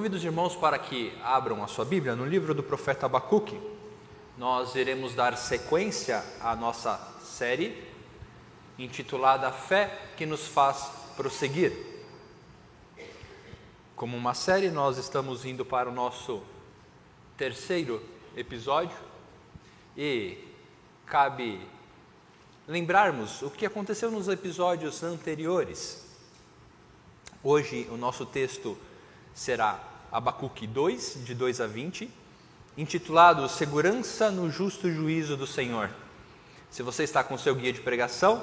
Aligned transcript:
Convido 0.00 0.16
os 0.16 0.24
irmãos 0.24 0.56
para 0.56 0.78
que 0.78 1.12
abram 1.22 1.62
a 1.62 1.66
sua 1.66 1.84
Bíblia 1.84 2.16
no 2.16 2.24
livro 2.24 2.54
do 2.54 2.62
profeta 2.62 3.04
Abacuque. 3.04 3.60
Nós 4.38 4.74
iremos 4.74 5.14
dar 5.14 5.36
sequência 5.36 6.24
à 6.40 6.56
nossa 6.56 6.98
série 7.22 7.86
intitulada 8.78 9.52
Fé 9.52 10.12
que 10.16 10.24
nos 10.24 10.48
faz 10.48 10.90
prosseguir. 11.18 11.74
Como 13.94 14.16
uma 14.16 14.32
série, 14.32 14.70
nós 14.70 14.96
estamos 14.96 15.44
indo 15.44 15.66
para 15.66 15.90
o 15.90 15.92
nosso 15.92 16.42
terceiro 17.36 18.02
episódio 18.34 18.96
e 19.94 20.38
cabe 21.04 21.60
lembrarmos 22.66 23.42
o 23.42 23.50
que 23.50 23.66
aconteceu 23.66 24.10
nos 24.10 24.28
episódios 24.28 25.02
anteriores. 25.02 26.06
Hoje 27.44 27.86
o 27.90 27.98
nosso 27.98 28.24
texto 28.24 28.78
será 29.34 29.89
Abacuque 30.12 30.66
2, 30.66 31.18
de 31.24 31.34
2 31.34 31.60
a 31.60 31.68
20, 31.68 32.10
intitulado 32.76 33.48
Segurança 33.48 34.28
no 34.28 34.50
Justo 34.50 34.90
Juízo 34.90 35.36
do 35.36 35.46
Senhor. 35.46 35.88
Se 36.68 36.82
você 36.82 37.04
está 37.04 37.22
com 37.22 37.38
seu 37.38 37.54
guia 37.54 37.72
de 37.72 37.80
pregação, 37.80 38.42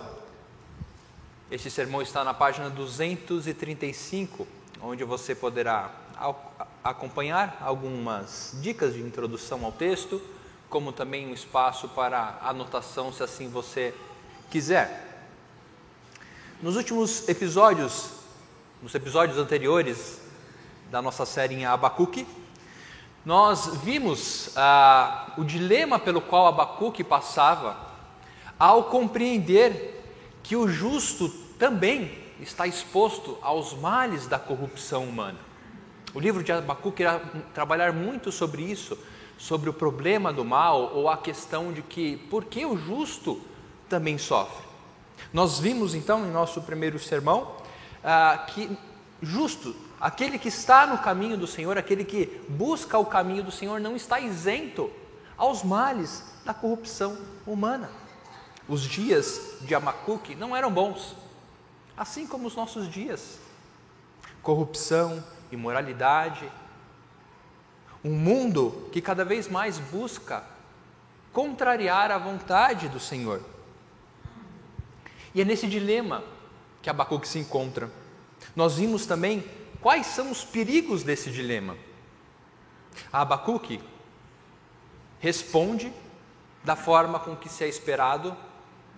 este 1.52 1.70
sermão 1.70 2.02
está 2.02 2.24
na 2.24 2.34
página 2.34 2.70
235, 2.70 4.48
onde 4.82 5.04
você 5.04 5.36
poderá 5.36 5.92
acompanhar 6.82 7.58
algumas 7.62 8.58
dicas 8.62 8.94
de 8.94 9.02
introdução 9.02 9.66
ao 9.66 9.72
texto, 9.74 10.22
como 10.70 10.94
também 10.94 11.28
um 11.28 11.34
espaço 11.34 11.90
para 11.90 12.38
anotação, 12.42 13.12
se 13.12 13.24
assim 13.24 13.50
você 13.50 13.94
quiser. 14.50 15.28
Nos 16.62 16.78
últimos 16.78 17.28
episódios, 17.28 18.12
nos 18.82 18.96
episódios 18.96 19.38
anteriores, 19.38 20.27
da 20.90 21.02
nossa 21.02 21.26
série 21.26 21.56
em 21.56 21.66
Abacuque, 21.66 22.26
nós 23.26 23.76
vimos 23.84 24.52
ah, 24.56 25.34
o 25.38 25.44
dilema 25.44 26.00
pelo 26.00 26.22
qual 26.22 26.48
Abacuque 26.48 27.04
passava 27.04 27.76
ao 28.58 28.86
compreender 28.86 30.04
que 30.42 30.56
o 30.56 30.68
justo 30.68 31.28
também 31.60 32.18
está 32.40 32.66
exposto 32.66 33.38
aos 33.42 33.74
males 33.74 34.28
da 34.28 34.40
corrupção 34.40 35.04
humana. 35.04 35.40
O 36.14 36.20
livro 36.20 36.42
de 36.42 36.52
Abacuque 36.52 37.04
irá 37.04 37.20
trabalhar 37.54 37.92
muito 37.92 38.32
sobre 38.32 38.64
isso, 38.64 38.98
sobre 39.38 39.70
o 39.70 39.74
problema 39.74 40.32
do 40.32 40.46
mal 40.46 40.94
ou 40.96 41.10
a 41.10 41.18
questão 41.18 41.74
de 41.74 41.82
que 41.82 42.16
por 42.30 42.46
que 42.46 42.66
o 42.66 42.78
justo 42.78 43.42
também 43.90 44.18
sofre. 44.18 44.66
Nós 45.34 45.60
vimos 45.60 45.94
então 45.94 46.26
em 46.26 46.32
nosso 46.32 46.62
primeiro 46.62 46.98
sermão 46.98 47.56
ah, 48.04 48.46
que 48.48 48.70
justo 49.22 49.76
Aquele 50.00 50.38
que 50.38 50.48
está 50.48 50.86
no 50.86 51.00
caminho 51.00 51.38
do 51.38 51.48
Senhor, 51.48 51.78
aquele 51.78 52.06
que 52.06 52.42
busca 52.48 52.98
o 52.98 53.06
caminho 53.06 53.44
do 53.44 53.52
Senhor, 53.52 53.80
não 53.80 53.96
está 53.96 54.20
isento 54.20 54.92
aos 55.36 55.64
males 55.64 56.24
da 56.46 56.54
corrupção 56.54 57.18
humana. 57.46 57.90
Os 58.68 58.82
dias 58.82 59.58
de 59.62 59.74
Amacuque 59.74 60.36
não 60.36 60.56
eram 60.56 60.72
bons, 60.72 61.16
assim 61.96 62.28
como 62.28 62.48
os 62.48 62.56
nossos 62.56 62.90
dias. 62.90 63.40
Corrupção, 64.44 65.24
imoralidade, 65.52 66.52
um 68.04 68.12
mundo 68.12 68.88
que 68.92 69.02
cada 69.02 69.26
vez 69.26 69.48
mais 69.48 69.80
busca 69.80 70.44
contrariar 71.34 72.12
a 72.12 72.18
vontade 72.18 72.88
do 72.88 73.00
Senhor. 73.00 73.42
E 75.34 75.42
é 75.42 75.46
nesse 75.46 75.68
dilema 75.68 76.24
que 76.82 76.90
Abacuque 76.90 77.28
se 77.28 77.40
encontra. 77.40 77.92
Nós 78.56 78.76
vimos 78.76 79.06
também 79.06 79.44
Quais 79.88 80.08
são 80.08 80.30
os 80.32 80.44
perigos 80.44 81.02
desse 81.02 81.32
dilema? 81.32 81.78
A 83.10 83.22
Abacuque 83.22 83.80
responde 85.18 85.94
da 86.62 86.76
forma 86.76 87.22
com 87.22 87.38
que 87.38 87.48
se 87.48 87.64
é 87.64 87.70
esperado 87.70 88.36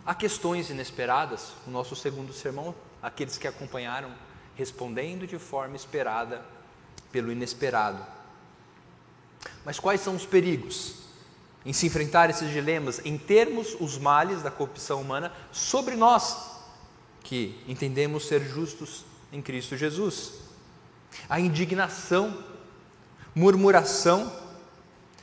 a 0.03 0.15
questões 0.15 0.71
inesperadas. 0.71 1.53
O 1.67 1.69
nosso 1.69 1.95
segundo 1.95 2.33
sermão, 2.33 2.73
aqueles 3.03 3.37
que 3.37 3.47
acompanharam, 3.47 4.11
respondendo 4.55 5.27
de 5.27 5.37
forma 5.37 5.75
esperada 5.75 6.43
pelo 7.11 7.31
inesperado. 7.31 8.03
Mas 9.63 9.79
quais 9.79 10.01
são 10.01 10.15
os 10.15 10.25
perigos 10.25 11.03
em 11.63 11.71
se 11.71 11.85
enfrentar 11.85 12.31
esses 12.31 12.49
dilemas, 12.49 12.99
em 13.05 13.15
termos 13.15 13.77
os 13.79 13.99
males 13.99 14.41
da 14.41 14.49
corrupção 14.49 15.01
humana 15.01 15.31
sobre 15.51 15.95
nós, 15.95 16.63
que 17.21 17.63
entendemos 17.67 18.27
ser 18.27 18.41
justos 18.43 19.05
em 19.31 19.39
Cristo 19.39 19.77
Jesus? 19.77 20.48
A 21.29 21.39
indignação, 21.39 22.43
murmuração, 23.35 24.31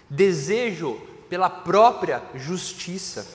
desejo 0.09 1.01
pela 1.29 1.51
própria 1.51 2.23
justiça. 2.35 3.27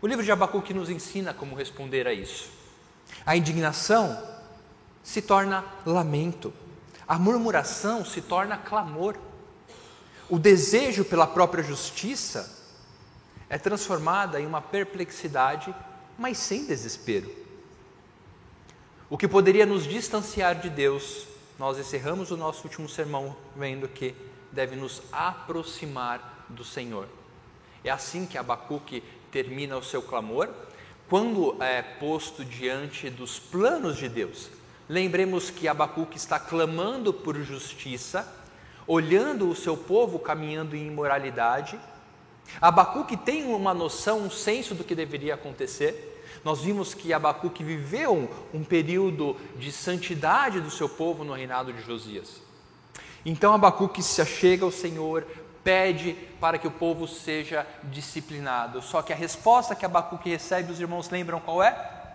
O 0.00 0.06
livro 0.06 0.24
de 0.24 0.32
Abacuque 0.32 0.72
nos 0.72 0.88
ensina 0.88 1.34
como 1.34 1.56
responder 1.56 2.06
a 2.06 2.12
isso. 2.12 2.50
A 3.26 3.36
indignação 3.36 4.16
se 5.02 5.20
torna 5.20 5.64
lamento, 5.84 6.52
a 7.06 7.18
murmuração 7.18 8.04
se 8.04 8.20
torna 8.20 8.56
clamor. 8.56 9.16
O 10.28 10.38
desejo 10.38 11.04
pela 11.04 11.26
própria 11.26 11.64
justiça 11.64 12.58
é 13.48 13.56
transformada 13.56 14.40
em 14.40 14.46
uma 14.46 14.60
perplexidade, 14.60 15.74
mas 16.18 16.38
sem 16.38 16.66
desespero. 16.66 17.47
O 19.10 19.16
que 19.16 19.26
poderia 19.26 19.64
nos 19.64 19.84
distanciar 19.84 20.56
de 20.56 20.68
Deus, 20.68 21.24
nós 21.58 21.78
encerramos 21.78 22.30
o 22.30 22.36
nosso 22.36 22.64
último 22.64 22.86
sermão 22.86 23.34
vendo 23.56 23.88
que 23.88 24.14
deve 24.52 24.76
nos 24.76 25.00
aproximar 25.10 26.44
do 26.46 26.62
Senhor. 26.62 27.08
É 27.82 27.88
assim 27.88 28.26
que 28.26 28.36
Abacuque 28.36 29.02
termina 29.32 29.78
o 29.78 29.82
seu 29.82 30.02
clamor, 30.02 30.50
quando 31.08 31.56
é 31.62 31.80
posto 31.80 32.44
diante 32.44 33.08
dos 33.08 33.38
planos 33.38 33.96
de 33.96 34.10
Deus. 34.10 34.50
Lembremos 34.86 35.48
que 35.48 35.66
Abacuque 35.66 36.18
está 36.18 36.38
clamando 36.38 37.10
por 37.10 37.34
justiça, 37.36 38.30
olhando 38.86 39.48
o 39.48 39.56
seu 39.56 39.74
povo 39.74 40.18
caminhando 40.18 40.76
em 40.76 40.86
imoralidade. 40.86 41.80
Abacuque 42.60 43.16
tem 43.16 43.46
uma 43.46 43.72
noção, 43.72 44.20
um 44.20 44.30
senso 44.30 44.74
do 44.74 44.84
que 44.84 44.94
deveria 44.94 45.32
acontecer. 45.32 46.17
Nós 46.48 46.62
vimos 46.62 46.94
que 46.94 47.12
Abacuque 47.12 47.62
viveu 47.62 48.26
um 48.54 48.64
período 48.64 49.36
de 49.58 49.70
santidade 49.70 50.62
do 50.62 50.70
seu 50.70 50.88
povo 50.88 51.22
no 51.22 51.34
reinado 51.34 51.74
de 51.74 51.82
Josias. 51.82 52.40
Então 53.22 53.52
Abacuque 53.52 54.02
se 54.02 54.22
achega 54.22 54.64
ao 54.64 54.70
Senhor, 54.70 55.26
pede 55.62 56.14
para 56.40 56.56
que 56.56 56.66
o 56.66 56.70
povo 56.70 57.06
seja 57.06 57.66
disciplinado. 57.84 58.80
Só 58.80 59.02
que 59.02 59.12
a 59.12 59.16
resposta 59.16 59.74
que 59.74 59.84
Abacuque 59.84 60.30
recebe, 60.30 60.72
os 60.72 60.80
irmãos 60.80 61.10
lembram 61.10 61.38
qual 61.38 61.62
é? 61.62 62.14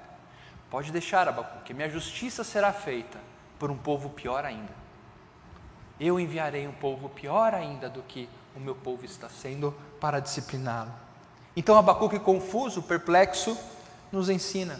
Pode 0.67 0.91
deixar, 0.91 1.27
Abacuque, 1.27 1.71
minha 1.71 1.87
justiça 1.91 2.43
será 2.43 2.73
feita 2.73 3.19
por 3.59 3.69
um 3.69 3.77
povo 3.77 4.09
pior 4.09 4.45
ainda. 4.45 4.73
Eu 5.99 6.19
enviarei 6.19 6.67
um 6.67 6.73
povo 6.73 7.07
pior 7.07 7.53
ainda 7.53 7.87
do 7.87 8.01
que 8.01 8.27
o 8.55 8.59
meu 8.59 8.73
povo 8.73 9.05
está 9.05 9.29
sendo 9.29 9.75
para 9.99 10.19
discipliná-lo. 10.19 10.91
Então 11.55 11.77
Abacuque, 11.77 12.17
confuso, 12.17 12.81
perplexo, 12.81 13.55
nos 14.13 14.29
ensina 14.29 14.79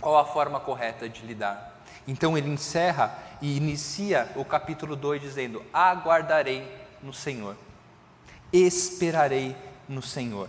qual 0.00 0.16
a 0.16 0.24
forma 0.24 0.58
correta 0.58 1.06
de 1.06 1.24
lidar. 1.26 1.82
Então 2.08 2.36
ele 2.36 2.48
encerra 2.48 3.16
e 3.40 3.54
inicia 3.54 4.32
o 4.34 4.44
capítulo 4.44 4.96
2 4.96 5.20
dizendo: 5.20 5.62
Aguardarei 5.70 6.66
no 7.02 7.12
Senhor, 7.12 7.54
esperarei 8.50 9.54
no 9.86 10.00
Senhor. 10.00 10.48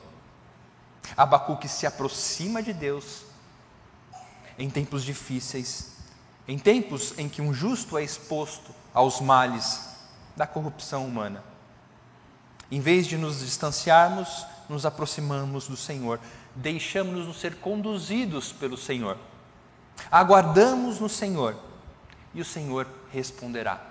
Abacuque 1.17 1.67
se 1.67 1.85
aproxima 1.85 2.63
de 2.63 2.71
Deus 2.71 3.23
em 4.57 4.69
tempos 4.69 5.03
difíceis, 5.03 5.97
em 6.47 6.57
tempos 6.57 7.13
em 7.17 7.27
que 7.27 7.41
um 7.41 7.53
justo 7.53 7.97
é 7.97 8.03
exposto 8.03 8.73
aos 8.93 9.19
males 9.19 9.81
da 10.33 10.47
corrupção 10.47 11.05
humana. 11.05 11.43
Em 12.71 12.79
vez 12.79 13.05
de 13.05 13.17
nos 13.17 13.41
distanciarmos, 13.41 14.45
nos 14.69 14.85
aproximamos 14.85 15.67
do 15.67 15.77
Senhor, 15.77 16.19
deixamos-nos 16.55 17.39
ser 17.39 17.55
conduzidos 17.55 18.51
pelo 18.51 18.77
Senhor. 18.77 19.17
Aguardamos 20.11 20.99
no 20.99 21.09
Senhor 21.09 21.55
e 22.33 22.41
o 22.41 22.45
Senhor 22.45 22.87
responderá. 23.11 23.81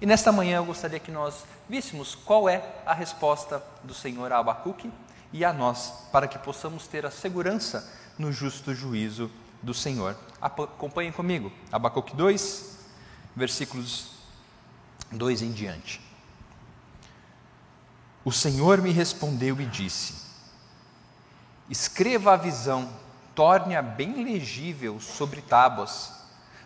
E 0.00 0.06
nesta 0.06 0.32
manhã 0.32 0.56
eu 0.56 0.64
gostaria 0.64 0.98
que 0.98 1.10
nós 1.10 1.44
víssemos 1.68 2.14
qual 2.14 2.48
é 2.48 2.62
a 2.84 2.92
resposta 2.92 3.62
do 3.82 3.94
Senhor 3.94 4.32
a 4.32 4.38
Abacuque 4.38 4.90
e 5.32 5.44
a 5.44 5.52
nós, 5.52 5.92
para 6.12 6.28
que 6.28 6.38
possamos 6.38 6.86
ter 6.86 7.06
a 7.06 7.10
segurança 7.10 7.92
no 8.18 8.32
justo 8.32 8.74
juízo 8.74 9.30
do 9.62 9.74
Senhor. 9.74 10.16
Acompanhem 10.40 11.12
comigo, 11.12 11.52
Abacuque 11.72 12.14
2, 12.14 12.78
versículos 13.34 14.10
2 15.10 15.42
em 15.42 15.52
diante. 15.52 16.00
O 18.24 18.32
Senhor 18.32 18.80
me 18.80 18.90
respondeu 18.90 19.60
e 19.60 19.66
disse: 19.66 20.14
Escreva 21.68 22.34
a 22.34 22.36
visão, 22.36 22.90
torne-a 23.34 23.80
bem 23.80 24.22
legível 24.22 25.00
sobre 25.00 25.40
tábuas, 25.40 26.12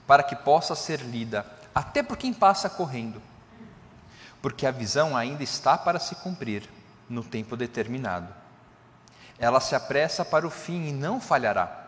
para 0.06 0.22
que 0.22 0.34
possa 0.34 0.74
ser 0.74 1.00
lida 1.00 1.46
até 1.74 2.02
por 2.02 2.16
quem 2.16 2.32
passa 2.32 2.68
correndo, 2.68 3.22
porque 4.42 4.66
a 4.66 4.70
visão 4.70 5.16
ainda 5.16 5.44
está 5.44 5.78
para 5.78 6.00
se 6.00 6.16
cumprir 6.16 6.68
no 7.08 7.22
tempo 7.22 7.56
determinado. 7.56 8.34
Ela 9.38 9.60
se 9.60 9.74
apressa 9.74 10.24
para 10.24 10.46
o 10.46 10.50
fim 10.50 10.88
e 10.88 10.92
não 10.92 11.20
falhará. 11.20 11.86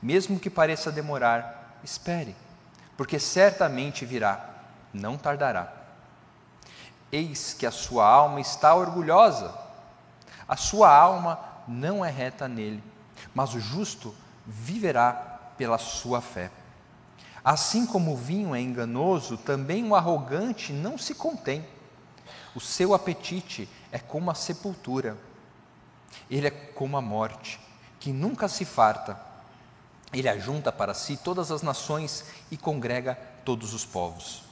Mesmo 0.00 0.40
que 0.40 0.48
pareça 0.48 0.90
demorar, 0.90 1.78
espere, 1.84 2.34
porque 2.96 3.18
certamente 3.18 4.06
virá, 4.06 4.48
não 4.92 5.18
tardará. 5.18 5.70
Eis 7.12 7.52
que 7.52 7.66
a 7.66 7.70
sua 7.70 8.06
alma 8.06 8.40
está 8.40 8.74
orgulhosa, 8.74 9.54
a 10.48 10.56
sua 10.56 10.90
alma 10.90 11.38
não 11.68 12.04
é 12.04 12.10
reta 12.10 12.48
nele, 12.48 12.82
mas 13.34 13.54
o 13.54 13.60
justo 13.60 14.14
viverá 14.46 15.12
pela 15.56 15.78
sua 15.78 16.20
fé. 16.20 16.50
Assim 17.44 17.86
como 17.86 18.12
o 18.12 18.16
vinho 18.16 18.54
é 18.54 18.60
enganoso, 18.60 19.36
também 19.36 19.86
o 19.88 19.94
arrogante 19.94 20.72
não 20.72 20.98
se 20.98 21.14
contém. 21.14 21.64
O 22.54 22.60
seu 22.60 22.94
apetite 22.94 23.68
é 23.92 23.98
como 23.98 24.30
a 24.30 24.34
sepultura, 24.34 25.16
ele 26.30 26.46
é 26.46 26.50
como 26.50 26.96
a 26.96 27.02
morte, 27.02 27.60
que 28.00 28.12
nunca 28.12 28.48
se 28.48 28.64
farta. 28.64 29.20
Ele 30.12 30.28
ajunta 30.28 30.72
para 30.72 30.94
si 30.94 31.16
todas 31.16 31.50
as 31.50 31.62
nações 31.62 32.24
e 32.50 32.56
congrega 32.56 33.14
todos 33.44 33.74
os 33.74 33.84
povos. 33.84 34.42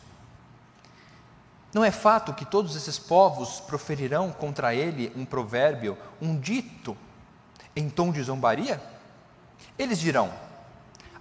Não 1.72 1.84
é 1.84 1.90
fato 1.90 2.32
que 2.32 2.44
todos 2.44 2.74
esses 2.76 2.98
povos 2.98 3.60
proferirão 3.60 4.30
contra 4.30 4.74
ele 4.74 5.12
um 5.14 5.24
provérbio, 5.24 5.98
um 6.20 6.38
dito, 6.38 6.96
em 7.76 7.90
tom 7.90 8.10
de 8.10 8.22
zombaria? 8.22 8.82
Eles 9.78 10.00
dirão: 10.00 10.32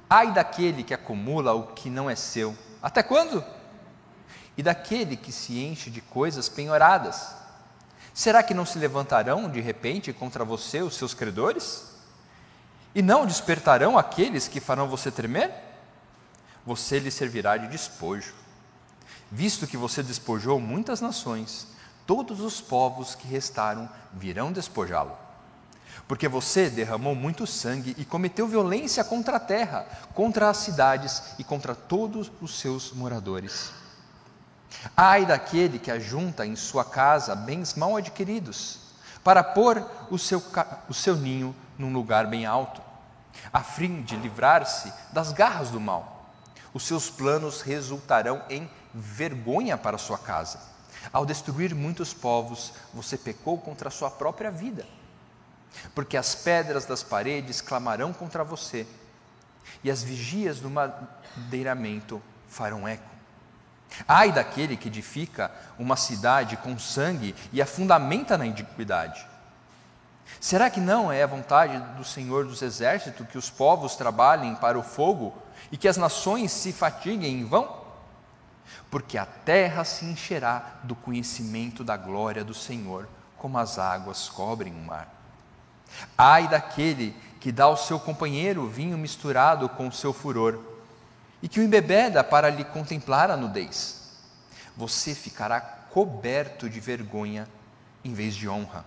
Ai 0.10 0.34
daquele 0.34 0.84
que 0.84 0.94
acumula 0.94 1.54
o 1.54 1.68
que 1.74 1.90
não 1.90 2.10
é 2.10 2.16
seu, 2.16 2.58
até 2.82 3.04
quando? 3.04 3.44
E 4.58 4.64
daquele 4.64 5.18
que 5.18 5.32
se 5.32 5.60
enche 5.60 5.90
de 5.90 6.00
coisas 6.00 6.48
penhoradas, 6.48 7.36
será 8.14 8.42
que 8.42 8.54
não 8.54 8.66
se 8.66 8.80
levantarão 8.80 9.50
de 9.50 9.60
repente 9.60 10.14
contra 10.14 10.46
você 10.46 10.82
os 10.82 10.96
seus 10.96 11.14
credores? 11.14 11.94
E 12.94 13.02
não 13.02 13.26
despertarão 13.26 13.98
aqueles 13.98 14.48
que 14.48 14.62
farão 14.62 14.88
você 14.88 15.12
tremer? 15.12 15.52
Você 16.66 16.98
lhe 16.98 17.12
servirá 17.12 17.58
de 17.58 17.68
despojo. 17.68 18.34
Visto 19.30 19.68
que 19.68 19.76
você 19.76 20.02
despojou 20.02 20.62
muitas 20.62 21.02
nações, 21.02 21.68
todos 22.08 22.40
os 22.40 22.62
povos 22.62 23.14
que 23.14 23.28
restaram 23.28 23.90
virão 24.14 24.52
despojá-lo. 24.52 25.25
Porque 26.08 26.28
você 26.28 26.70
derramou 26.70 27.16
muito 27.16 27.48
sangue 27.48 27.96
e 27.98 28.06
cometeu 28.06 28.48
violência 28.48 29.04
contra 29.04 29.38
a 29.38 29.40
terra, 29.40 29.86
contra 30.14 30.50
as 30.50 30.58
cidades 30.58 31.22
e 31.40 31.44
contra 31.44 31.74
todos 31.74 32.32
os 32.42 32.60
seus 32.60 32.92
moradores. 32.92 33.72
Ai 34.96 35.26
daquele 35.26 35.80
que 35.80 35.90
ajunta 35.90 36.46
em 36.46 36.56
sua 36.56 36.86
casa 36.86 37.36
bens 37.36 37.74
mal 37.74 37.96
adquiridos, 37.96 38.80
para 39.24 39.44
pôr 39.44 39.84
o 40.12 40.20
seu, 40.20 40.44
o 40.88 40.94
seu 40.94 41.16
ninho 41.16 41.56
num 41.78 41.92
lugar 41.92 42.28
bem 42.28 42.46
alto 42.46 42.86
a 43.52 43.62
fim 43.62 44.02
de 44.02 44.16
livrar-se 44.16 44.92
das 45.12 45.32
garras 45.32 45.70
do 45.70 45.80
mal. 45.80 46.34
Os 46.74 46.84
seus 46.84 47.10
planos 47.10 47.62
resultarão 47.62 48.42
em 48.50 48.70
vergonha 48.94 49.78
para 49.78 49.98
sua 49.98 50.18
casa. 50.18 50.60
Ao 51.12 51.26
destruir 51.26 51.74
muitos 51.74 52.14
povos, 52.14 52.74
você 52.94 53.18
pecou 53.18 53.58
contra 53.58 53.88
a 53.88 53.92
sua 53.92 54.10
própria 54.10 54.52
vida. 54.52 54.86
Porque 55.94 56.18
as 56.18 56.36
pedras 56.36 56.86
das 56.86 57.04
paredes 57.04 57.62
clamarão 57.62 58.14
contra 58.14 58.44
você, 58.44 58.86
e 59.84 59.92
as 59.92 60.04
vigias 60.04 60.60
do 60.60 60.70
madeiramento 60.70 62.22
farão 62.48 62.88
eco. 62.88 63.10
Ai 64.08 64.32
daquele 64.32 64.76
que 64.76 64.88
edifica 64.88 65.52
uma 65.78 65.96
cidade 65.96 66.58
com 66.58 66.78
sangue 66.78 67.36
e 67.54 67.62
a 67.62 67.66
fundamenta 67.66 68.38
na 68.38 68.46
iniquidade 68.46 69.26
Será 70.40 70.70
que 70.70 70.80
não 70.80 71.12
é 71.12 71.24
a 71.24 71.28
vontade 71.28 71.78
do 71.96 72.04
Senhor 72.04 72.46
dos 72.46 72.62
Exércitos 72.62 73.28
que 73.28 73.38
os 73.38 73.50
povos 73.50 73.96
trabalhem 73.96 74.56
para 74.56 74.78
o 74.78 74.84
fogo 74.84 75.34
e 75.72 75.78
que 75.78 75.88
as 75.88 75.98
nações 75.98 76.52
se 76.52 76.74
fatiguem 76.74 77.40
em 77.40 77.46
vão? 77.46 77.84
Porque 78.90 79.18
a 79.18 79.26
terra 79.26 79.84
se 79.84 80.06
encherá 80.06 80.80
do 80.84 80.96
conhecimento 80.96 81.84
da 81.84 81.98
glória 81.98 82.44
do 82.44 82.54
Senhor, 82.54 83.08
como 83.38 83.58
as 83.58 83.78
águas 83.78 84.30
cobrem 84.30 84.74
o 84.74 84.84
mar. 84.84 85.15
Ai 86.18 86.48
daquele 86.48 87.16
que 87.40 87.52
dá 87.52 87.66
ao 87.66 87.78
seu 87.78 88.00
companheiro 88.00 88.68
vinho 88.68 88.98
misturado 88.98 89.70
com 89.70 89.88
o 89.88 89.92
seu 89.92 90.12
furor, 90.12 90.60
e 91.42 91.48
que 91.48 91.60
o 91.60 91.64
embebeda 91.64 92.24
para 92.24 92.50
lhe 92.50 92.64
contemplar 92.64 93.30
a 93.30 93.38
nudez. 93.38 94.04
Você 94.76 95.14
ficará 95.14 95.62
coberto 95.62 96.70
de 96.70 96.80
vergonha 96.80 97.48
em 98.04 98.14
vez 98.14 98.36
de 98.36 98.50
honra 98.50 98.86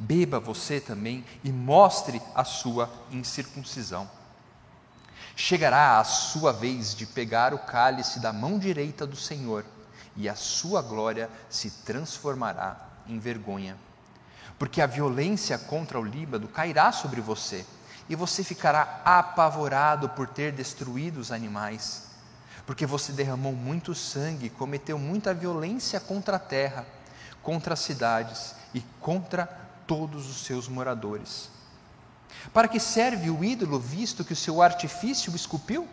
beba 0.00 0.40
você 0.40 0.80
também 0.80 1.24
e 1.44 1.52
mostre 1.52 2.22
a 2.34 2.42
sua 2.42 2.90
incircuncisão. 3.10 4.08
Chegará 5.36 6.00
a 6.00 6.04
sua 6.04 6.52
vez 6.52 6.94
de 6.94 7.06
pegar 7.06 7.52
o 7.52 7.58
cálice 7.58 8.18
da 8.18 8.32
mão 8.32 8.58
direita 8.58 9.06
do 9.06 9.16
Senhor, 9.16 9.64
e 10.16 10.28
a 10.28 10.34
sua 10.34 10.82
glória 10.82 11.30
se 11.48 11.70
transformará 11.70 12.88
em 13.06 13.18
vergonha. 13.18 13.76
Porque 14.60 14.82
a 14.82 14.86
violência 14.86 15.56
contra 15.56 15.98
o 15.98 16.04
Líbano 16.04 16.46
cairá 16.46 16.92
sobre 16.92 17.18
você, 17.18 17.64
e 18.10 18.14
você 18.14 18.44
ficará 18.44 19.00
apavorado 19.06 20.10
por 20.10 20.28
ter 20.28 20.52
destruído 20.52 21.18
os 21.18 21.32
animais, 21.32 22.08
porque 22.66 22.84
você 22.84 23.10
derramou 23.10 23.54
muito 23.54 23.94
sangue, 23.94 24.50
cometeu 24.50 24.98
muita 24.98 25.32
violência 25.32 25.98
contra 25.98 26.36
a 26.36 26.38
terra, 26.38 26.84
contra 27.42 27.72
as 27.72 27.80
cidades 27.80 28.54
e 28.74 28.82
contra 29.00 29.46
todos 29.86 30.28
os 30.28 30.44
seus 30.44 30.68
moradores. 30.68 31.48
Para 32.52 32.68
que 32.68 32.78
serve 32.78 33.30
o 33.30 33.42
ídolo, 33.42 33.80
visto 33.80 34.26
que 34.26 34.34
o 34.34 34.36
seu 34.36 34.60
artifício 34.60 35.34
esculpiu? 35.34 35.88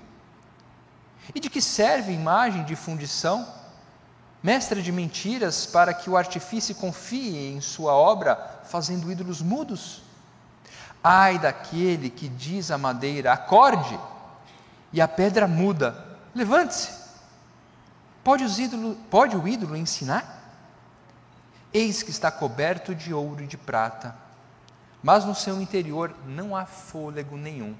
E 1.33 1.39
de 1.39 1.49
que 1.49 1.61
serve 1.61 2.11
imagem 2.11 2.65
de 2.65 2.75
fundição, 2.75 3.47
mestra 4.47 4.81
de 4.81 4.93
mentiras, 4.93 5.65
para 5.65 5.93
que 5.93 6.09
o 6.09 6.15
artifício 6.15 6.73
confie 6.73 7.49
em 7.49 7.59
sua 7.59 7.91
obra, 7.91 8.61
fazendo 8.63 9.11
ídolos 9.11 9.41
mudos? 9.41 10.01
Ai 11.03 11.37
daquele 11.37 12.09
que 12.09 12.29
diz 12.29 12.71
à 12.71 12.77
madeira: 12.77 13.33
acorde, 13.33 13.99
e 14.93 15.01
a 15.01 15.07
pedra 15.07 15.49
muda, 15.49 16.17
levante-se. 16.33 16.89
Pode, 18.23 18.45
pode 19.09 19.35
o 19.35 19.45
ídolo 19.45 19.75
ensinar? 19.75 20.33
Eis 21.73 22.01
que 22.01 22.11
está 22.11 22.31
coberto 22.31 22.95
de 22.95 23.13
ouro 23.13 23.43
e 23.43 23.47
de 23.47 23.57
prata, 23.57 24.15
mas 25.03 25.25
no 25.25 25.35
seu 25.35 25.61
interior 25.61 26.15
não 26.25 26.55
há 26.55 26.65
fôlego 26.65 27.35
nenhum. 27.35 27.75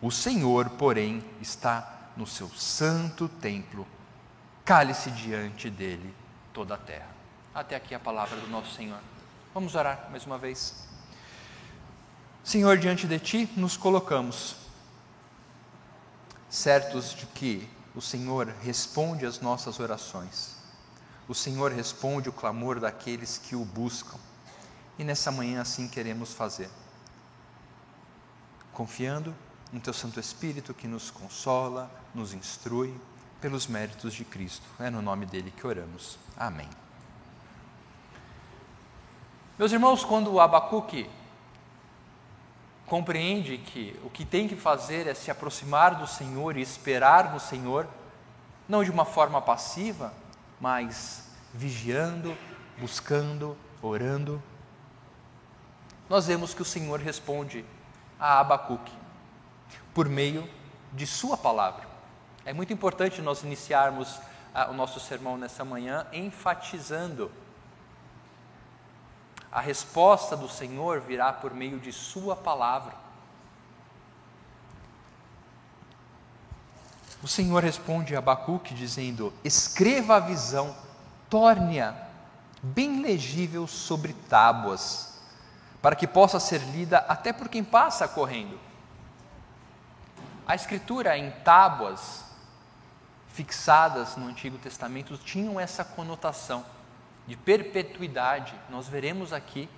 O 0.00 0.10
Senhor, 0.10 0.70
porém, 0.70 1.22
está 1.38 2.08
no 2.16 2.26
seu 2.26 2.48
santo 2.48 3.28
templo. 3.28 3.86
Cale-se 4.64 5.10
diante 5.10 5.68
dele 5.68 6.14
toda 6.52 6.74
a 6.74 6.78
terra. 6.78 7.08
Até 7.54 7.76
aqui 7.76 7.94
a 7.94 8.00
palavra 8.00 8.38
do 8.40 8.48
nosso 8.48 8.74
Senhor. 8.74 9.00
Vamos 9.52 9.74
orar 9.74 10.08
mais 10.10 10.24
uma 10.24 10.38
vez. 10.38 10.86
Senhor, 12.42 12.78
diante 12.78 13.06
de 13.06 13.18
ti 13.18 13.48
nos 13.56 13.76
colocamos, 13.76 14.56
certos 16.48 17.14
de 17.14 17.26
que 17.26 17.68
o 17.94 18.00
Senhor 18.00 18.48
responde 18.62 19.26
às 19.26 19.40
nossas 19.40 19.78
orações 19.78 20.62
o 21.28 21.34
Senhor 21.34 21.72
responde 21.72 22.28
o 22.28 22.32
clamor 22.32 22.80
daqueles 22.80 23.38
que 23.38 23.54
o 23.54 23.64
buscam. 23.64 24.18
E 24.98 25.04
nessa 25.04 25.30
manhã 25.30 25.62
assim 25.62 25.88
queremos 25.88 26.34
fazer. 26.34 26.68
Confiando 28.72 29.34
no 29.72 29.80
Teu 29.80 29.94
Santo 29.94 30.20
Espírito 30.20 30.74
que 30.74 30.86
nos 30.86 31.10
consola, 31.10 31.90
nos 32.14 32.34
instrui, 32.34 32.94
pelos 33.42 33.66
méritos 33.66 34.14
de 34.14 34.24
Cristo. 34.24 34.64
É 34.78 34.88
no 34.88 35.02
nome 35.02 35.26
dele 35.26 35.52
que 35.54 35.66
oramos. 35.66 36.16
Amém. 36.36 36.68
Meus 39.58 39.72
irmãos, 39.72 40.04
quando 40.04 40.40
Abacuque 40.40 41.10
compreende 42.86 43.58
que 43.58 43.98
o 44.04 44.08
que 44.08 44.24
tem 44.24 44.46
que 44.46 44.54
fazer 44.54 45.08
é 45.08 45.14
se 45.14 45.30
aproximar 45.30 45.96
do 45.96 46.06
Senhor 46.06 46.56
e 46.56 46.62
esperar 46.62 47.32
no 47.32 47.40
Senhor, 47.40 47.88
não 48.68 48.84
de 48.84 48.90
uma 48.90 49.04
forma 49.04 49.42
passiva, 49.42 50.14
mas 50.60 51.28
vigiando, 51.52 52.36
buscando, 52.78 53.56
orando. 53.82 54.40
Nós 56.08 56.26
vemos 56.28 56.54
que 56.54 56.62
o 56.62 56.66
Senhor 56.66 57.00
responde 57.00 57.64
a 58.20 58.38
Abacuque 58.38 58.92
por 59.92 60.08
meio 60.08 60.48
de 60.92 61.06
Sua 61.06 61.36
palavra. 61.36 61.91
É 62.44 62.52
muito 62.52 62.72
importante 62.72 63.22
nós 63.22 63.42
iniciarmos 63.42 64.20
ah, 64.54 64.70
o 64.70 64.74
nosso 64.74 64.98
sermão 64.98 65.36
nessa 65.36 65.64
manhã 65.64 66.06
enfatizando 66.12 67.30
a 69.52 69.60
resposta 69.60 70.34
do 70.34 70.48
Senhor 70.48 71.00
virá 71.00 71.30
por 71.30 71.52
meio 71.52 71.78
de 71.78 71.92
Sua 71.92 72.34
palavra. 72.34 72.94
O 77.22 77.28
Senhor 77.28 77.62
responde 77.62 78.16
a 78.16 78.18
Abacuque 78.18 78.72
dizendo: 78.72 79.30
Escreva 79.44 80.16
a 80.16 80.20
visão, 80.20 80.74
torne-a 81.28 81.94
bem 82.62 83.02
legível 83.02 83.66
sobre 83.66 84.14
tábuas, 84.14 85.20
para 85.82 85.94
que 85.94 86.06
possa 86.06 86.40
ser 86.40 86.62
lida 86.70 86.98
até 87.06 87.30
por 87.30 87.50
quem 87.50 87.62
passa 87.62 88.08
correndo. 88.08 88.58
A 90.46 90.54
escritura 90.54 91.16
em 91.18 91.30
tábuas 91.30 92.24
fixadas 93.32 94.16
no 94.16 94.26
Antigo 94.26 94.58
Testamento 94.58 95.16
tinham 95.16 95.58
essa 95.58 95.84
conotação 95.84 96.64
de 97.26 97.36
perpetuidade. 97.36 98.54
Nós 98.68 98.88
veremos 98.88 99.32
aqui, 99.32 99.68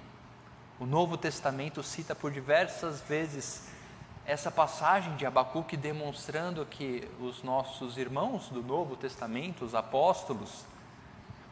o 0.79 0.87
Novo 0.87 1.17
Testamento 1.17 1.83
cita 1.83 2.15
por 2.15 2.33
diversas 2.33 3.01
vezes 3.01 3.69
essa 4.27 4.51
passagem 4.51 5.15
de 5.17 5.27
Abacuque 5.27 5.77
demonstrando 5.77 6.65
que 6.67 7.09
os 7.21 7.43
nossos 7.43 7.99
irmãos 7.99 8.49
do 8.49 8.63
Novo 8.63 8.97
Testamento, 8.97 9.65
os 9.65 9.75
apóstolos, 9.75 10.65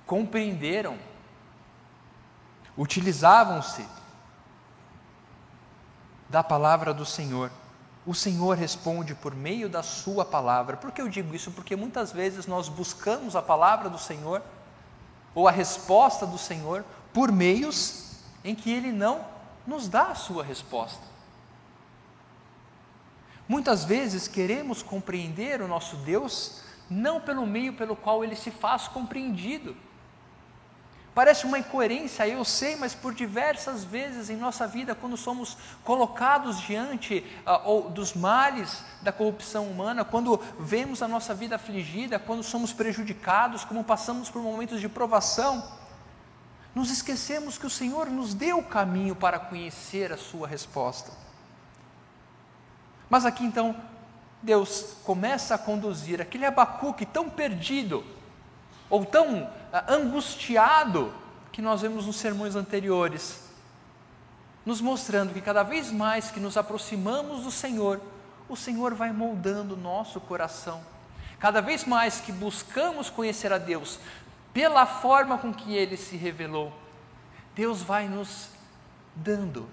compreenderam, 0.06 0.98
utilizavam-se 2.76 3.86
da 6.28 6.42
palavra 6.42 6.94
do 6.94 7.04
Senhor. 7.04 7.52
O 8.04 8.14
Senhor 8.14 8.56
responde 8.56 9.14
por 9.14 9.34
meio 9.34 9.68
da 9.68 9.82
Sua 9.82 10.24
palavra. 10.24 10.76
Por 10.76 10.90
que 10.90 11.00
eu 11.00 11.08
digo 11.08 11.34
isso? 11.34 11.52
Porque 11.52 11.76
muitas 11.76 12.10
vezes 12.10 12.46
nós 12.46 12.68
buscamos 12.68 13.36
a 13.36 13.42
palavra 13.42 13.88
do 13.88 13.98
Senhor 13.98 14.42
ou 15.34 15.46
a 15.46 15.52
resposta 15.52 16.26
do 16.26 16.36
Senhor 16.36 16.84
por 17.12 17.30
meios 17.30 18.16
em 18.44 18.54
que 18.54 18.72
Ele 18.72 18.90
não 18.90 19.24
nos 19.66 19.88
dá 19.88 20.08
a 20.08 20.14
Sua 20.14 20.42
resposta. 20.42 21.12
Muitas 23.48 23.84
vezes 23.84 24.26
queremos 24.26 24.82
compreender 24.82 25.60
o 25.60 25.68
nosso 25.68 25.96
Deus 25.96 26.62
não 26.88 27.20
pelo 27.20 27.46
meio 27.46 27.72
pelo 27.72 27.96
qual 27.96 28.24
ele 28.24 28.36
se 28.36 28.50
faz 28.50 28.88
compreendido. 28.88 29.76
Parece 31.14 31.44
uma 31.44 31.58
incoerência, 31.58 32.26
eu 32.26 32.42
sei, 32.42 32.74
mas 32.74 32.94
por 32.94 33.12
diversas 33.12 33.84
vezes 33.84 34.30
em 34.30 34.36
nossa 34.36 34.66
vida, 34.66 34.94
quando 34.94 35.14
somos 35.14 35.58
colocados 35.84 36.58
diante 36.58 37.22
uh, 37.46 37.90
dos 37.90 38.14
males 38.14 38.82
da 39.02 39.12
corrupção 39.12 39.66
humana, 39.66 40.06
quando 40.06 40.40
vemos 40.58 41.02
a 41.02 41.08
nossa 41.08 41.34
vida 41.34 41.56
afligida, 41.56 42.18
quando 42.18 42.42
somos 42.42 42.72
prejudicados, 42.72 43.62
como 43.62 43.84
passamos 43.84 44.30
por 44.30 44.40
momentos 44.40 44.80
de 44.80 44.88
provação, 44.88 45.62
nos 46.74 46.90
esquecemos 46.90 47.58
que 47.58 47.66
o 47.66 47.70
Senhor 47.70 48.06
nos 48.08 48.32
deu 48.32 48.60
o 48.60 48.64
caminho 48.64 49.14
para 49.14 49.38
conhecer 49.38 50.10
a 50.12 50.16
Sua 50.16 50.48
resposta. 50.48 51.12
Mas 53.10 53.26
aqui 53.26 53.44
então, 53.44 53.76
Deus 54.42 54.96
começa 55.04 55.54
a 55.54 55.58
conduzir 55.58 56.22
aquele 56.22 56.46
Abacuque 56.46 57.04
tão 57.04 57.28
perdido, 57.28 58.02
ou 58.88 59.04
tão 59.04 59.50
angustiado, 59.72 61.12
que 61.50 61.62
nós 61.62 61.80
vemos 61.80 62.06
nos 62.06 62.16
sermões 62.16 62.56
anteriores, 62.56 63.40
nos 64.64 64.80
mostrando 64.80 65.32
que 65.32 65.40
cada 65.40 65.62
vez 65.62 65.90
mais 65.90 66.30
que 66.30 66.40
nos 66.40 66.56
aproximamos 66.56 67.42
do 67.42 67.50
Senhor, 67.50 68.00
o 68.48 68.56
Senhor 68.56 68.94
vai 68.94 69.12
moldando 69.12 69.74
o 69.74 69.78
nosso 69.78 70.20
coração. 70.20 70.82
Cada 71.38 71.60
vez 71.60 71.84
mais 71.84 72.20
que 72.20 72.30
buscamos 72.30 73.10
conhecer 73.10 73.52
a 73.52 73.58
Deus 73.58 73.98
pela 74.52 74.86
forma 74.86 75.38
com 75.38 75.52
que 75.52 75.74
Ele 75.74 75.96
se 75.96 76.16
revelou, 76.16 76.72
Deus 77.54 77.82
vai 77.82 78.08
nos 78.08 78.50
dando 79.14 79.68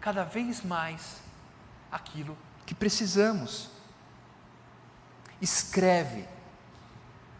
cada 0.00 0.24
vez 0.24 0.62
mais 0.62 1.20
aquilo 1.90 2.36
que 2.66 2.74
precisamos. 2.74 3.70
Escreve, 5.40 6.26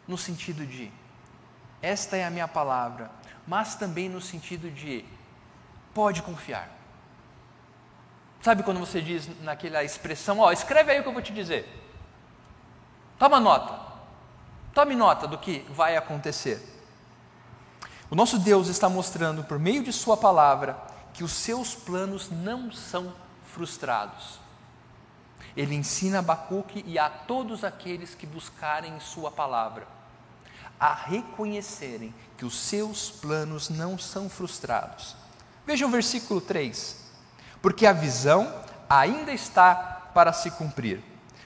no 0.06 0.16
sentido 0.16 0.66
de, 0.66 0.92
esta 1.82 2.16
é 2.16 2.24
a 2.24 2.30
minha 2.30 2.46
palavra, 2.46 3.10
mas 3.44 3.74
também 3.74 4.08
no 4.08 4.20
sentido 4.20 4.70
de, 4.70 5.04
pode 5.92 6.22
confiar. 6.22 6.70
Sabe 8.40 8.62
quando 8.62 8.78
você 8.78 9.00
diz 9.00 9.28
naquela 9.40 9.82
expressão, 9.82 10.38
ó, 10.38 10.52
escreve 10.52 10.92
aí 10.92 11.00
o 11.00 11.02
que 11.02 11.08
eu 11.08 11.12
vou 11.12 11.22
te 11.22 11.32
dizer. 11.32 11.68
Toma 13.18 13.40
nota. 13.40 13.92
Tome 14.72 14.94
nota 14.94 15.26
do 15.26 15.38
que 15.38 15.66
vai 15.70 15.96
acontecer. 15.96 16.70
O 18.08 18.14
nosso 18.14 18.38
Deus 18.38 18.68
está 18.68 18.88
mostrando 18.88 19.44
por 19.44 19.58
meio 19.58 19.82
de 19.82 19.92
Sua 19.92 20.16
palavra 20.16 20.76
que 21.12 21.24
os 21.24 21.32
seus 21.32 21.74
planos 21.74 22.30
não 22.30 22.70
são 22.70 23.12
frustrados. 23.44 24.40
Ele 25.56 25.74
ensina 25.74 26.18
a 26.18 26.20
Abacuque 26.20 26.84
e 26.86 26.98
a 26.98 27.10
todos 27.10 27.64
aqueles 27.64 28.14
que 28.14 28.26
buscarem 28.26 28.98
Sua 29.00 29.30
palavra 29.30 29.86
a 30.82 30.92
reconhecerem 30.92 32.12
que 32.36 32.44
os 32.44 32.58
seus 32.58 33.08
planos 33.08 33.70
não 33.70 33.96
são 33.96 34.28
frustrados. 34.28 35.14
Veja 35.64 35.86
o 35.86 35.88
versículo 35.88 36.40
3: 36.40 36.96
Porque 37.62 37.86
a 37.86 37.92
visão 37.92 38.52
ainda 38.90 39.32
está 39.32 39.76
para 40.12 40.32
se 40.32 40.50
cumprir. 40.50 41.00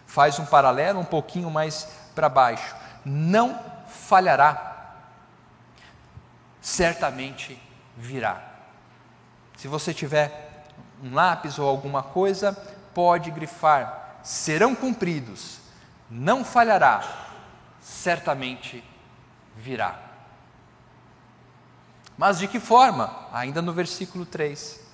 Faz 0.06 0.38
um 0.38 0.46
paralelo 0.46 1.00
um 1.00 1.04
pouquinho 1.04 1.50
mais 1.50 1.86
para 2.14 2.30
baixo. 2.30 2.74
Não 3.04 3.60
falhará, 3.86 4.94
certamente 6.62 7.60
virá. 7.94 8.42
Se 9.58 9.68
você 9.68 9.92
tiver 9.92 10.64
um 11.02 11.12
lápis 11.12 11.58
ou 11.58 11.68
alguma 11.68 12.02
coisa, 12.02 12.54
pode 12.94 13.30
grifar: 13.30 14.16
serão 14.22 14.74
cumpridos, 14.74 15.58
não 16.10 16.42
falhará, 16.42 17.04
certamente 17.82 18.76
virá. 18.78 18.95
Mas 22.16 22.38
de 22.38 22.48
que 22.48 22.60
forma? 22.60 23.28
Ainda 23.32 23.60
no 23.60 23.72
versículo 23.72 24.24
3. 24.24 24.84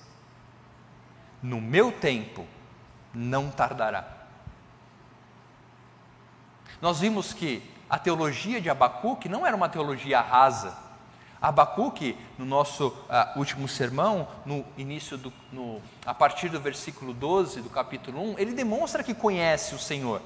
No 1.41 1.61
meu 1.61 1.91
tempo 1.91 2.47
não 3.13 3.49
tardará. 3.49 4.05
Nós 6.81 6.99
vimos 6.99 7.33
que 7.33 7.63
a 7.89 7.97
teologia 7.97 8.59
de 8.59 8.69
Abacuque 8.69 9.29
não 9.29 9.45
era 9.45 9.55
uma 9.55 9.69
teologia 9.69 10.19
rasa, 10.19 10.83
Abacuque, 11.43 12.17
no 12.37 12.45
nosso 12.45 12.87
uh, 12.87 13.37
último 13.37 13.67
sermão, 13.67 14.29
no 14.45 14.63
início 14.77 15.17
do, 15.17 15.33
no, 15.51 15.81
a 16.05 16.13
partir 16.13 16.47
do 16.47 16.57
versículo 16.57 17.13
12 17.13 17.59
do 17.59 17.69
capítulo 17.69 18.31
1, 18.31 18.39
ele 18.39 18.53
demonstra 18.53 19.03
que 19.03 19.13
conhece 19.13 19.75
o 19.75 19.77
Senhor. 19.77 20.21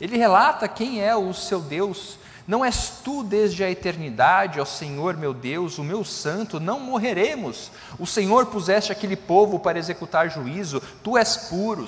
Ele 0.00 0.16
relata 0.16 0.66
quem 0.66 1.00
é 1.00 1.14
o 1.14 1.32
seu 1.32 1.60
Deus. 1.60 2.18
Não 2.48 2.64
és 2.64 3.02
tu 3.04 3.22
desde 3.22 3.62
a 3.62 3.70
eternidade, 3.70 4.58
ó 4.58 4.64
Senhor 4.64 5.18
meu 5.18 5.34
Deus, 5.34 5.76
o 5.76 5.84
meu 5.84 6.02
santo, 6.02 6.58
não 6.58 6.80
morreremos. 6.80 7.70
O 7.98 8.06
Senhor 8.06 8.46
puseste 8.46 8.90
aquele 8.90 9.16
povo 9.16 9.60
para 9.60 9.78
executar 9.78 10.30
juízo, 10.30 10.80
tu 11.04 11.18
és 11.18 11.36
puro. 11.36 11.84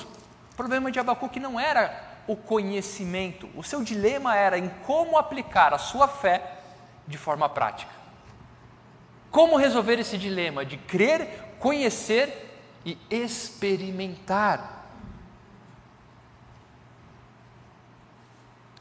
O 0.52 0.54
problema 0.54 0.92
de 0.92 1.00
Abacuque 1.00 1.40
não 1.40 1.58
era 1.58 2.18
o 2.26 2.36
conhecimento, 2.36 3.48
o 3.56 3.62
seu 3.62 3.82
dilema 3.82 4.36
era 4.36 4.58
em 4.58 4.68
como 4.86 5.16
aplicar 5.16 5.72
a 5.72 5.78
sua 5.78 6.06
fé 6.06 6.58
de 7.08 7.16
forma 7.16 7.48
prática. 7.48 7.90
Como 9.30 9.56
resolver 9.56 9.98
esse 9.98 10.18
dilema 10.18 10.62
de 10.62 10.76
crer, 10.76 11.56
conhecer 11.58 12.60
e 12.84 12.98
experimentar? 13.10 14.79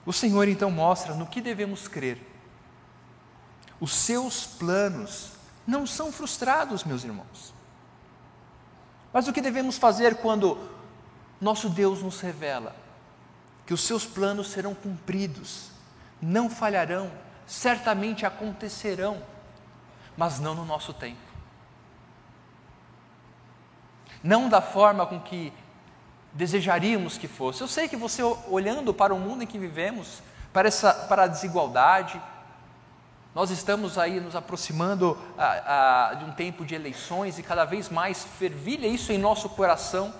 O 0.09 0.11
Senhor 0.11 0.47
então 0.47 0.71
mostra 0.71 1.13
no 1.13 1.27
que 1.27 1.39
devemos 1.39 1.87
crer. 1.87 2.19
Os 3.79 3.93
seus 3.93 4.47
planos 4.47 5.33
não 5.67 5.85
são 5.85 6.11
frustrados, 6.11 6.83
meus 6.83 7.03
irmãos. 7.03 7.53
Mas 9.13 9.27
o 9.27 9.33
que 9.33 9.41
devemos 9.41 9.77
fazer 9.77 10.15
quando 10.15 10.57
nosso 11.39 11.69
Deus 11.69 12.01
nos 12.01 12.19
revela 12.21 12.75
que 13.67 13.73
os 13.73 13.83
seus 13.83 14.03
planos 14.03 14.47
serão 14.47 14.73
cumpridos, 14.73 15.69
não 16.19 16.49
falharão, 16.49 17.11
certamente 17.45 18.25
acontecerão? 18.25 19.21
mas 20.19 20.37
não 20.37 20.53
no 20.53 20.65
nosso 20.65 20.93
tempo. 20.93 21.17
Não 24.21 24.49
da 24.49 24.61
forma 24.61 25.05
com 25.05 25.17
que 25.17 25.53
desejaríamos 26.33 27.17
que 27.17 27.27
fosse. 27.27 27.61
Eu 27.61 27.67
sei 27.67 27.87
que 27.87 27.97
você, 27.97 28.21
olhando 28.47 28.93
para 28.93 29.13
o 29.13 29.19
mundo 29.19 29.43
em 29.43 29.47
que 29.47 29.57
vivemos, 29.57 30.21
para, 30.53 30.67
essa, 30.67 30.93
para 30.93 31.23
a 31.23 31.27
desigualdade, 31.27 32.21
nós 33.33 33.51
estamos 33.51 33.97
aí 33.97 34.19
nos 34.19 34.35
aproximando 34.35 35.17
a, 35.37 36.09
a, 36.09 36.13
de 36.15 36.25
um 36.25 36.31
tempo 36.31 36.65
de 36.65 36.75
eleições 36.75 37.37
e 37.37 37.43
cada 37.43 37.63
vez 37.63 37.89
mais 37.89 38.23
fervilha 38.23 38.87
isso 38.87 39.11
em 39.11 39.17
nosso 39.17 39.49
coração. 39.49 40.13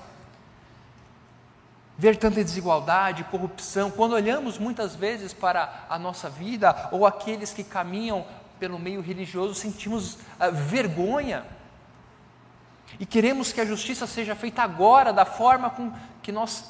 Ver 1.97 2.15
tanta 2.15 2.43
desigualdade, 2.43 3.25
corrupção, 3.25 3.91
quando 3.91 4.13
olhamos 4.13 4.57
muitas 4.57 4.95
vezes 4.95 5.33
para 5.33 5.85
a 5.89 5.99
nossa 5.99 6.29
vida 6.29 6.89
ou 6.91 7.05
aqueles 7.05 7.51
que 7.51 7.63
caminham 7.63 8.25
pelo 8.59 8.79
meio 8.79 9.01
religioso, 9.01 9.55
sentimos 9.55 10.17
ah, 10.39 10.49
vergonha 10.49 11.45
e 12.97 13.05
queremos 13.05 13.51
que 13.51 13.61
a 13.61 13.65
justiça 13.65 14.07
seja 14.07 14.35
feita 14.35 14.63
agora, 14.63 15.11
da 15.11 15.25
forma 15.25 15.69
com 15.69 15.93
que 16.23 16.31
nós 16.31 16.63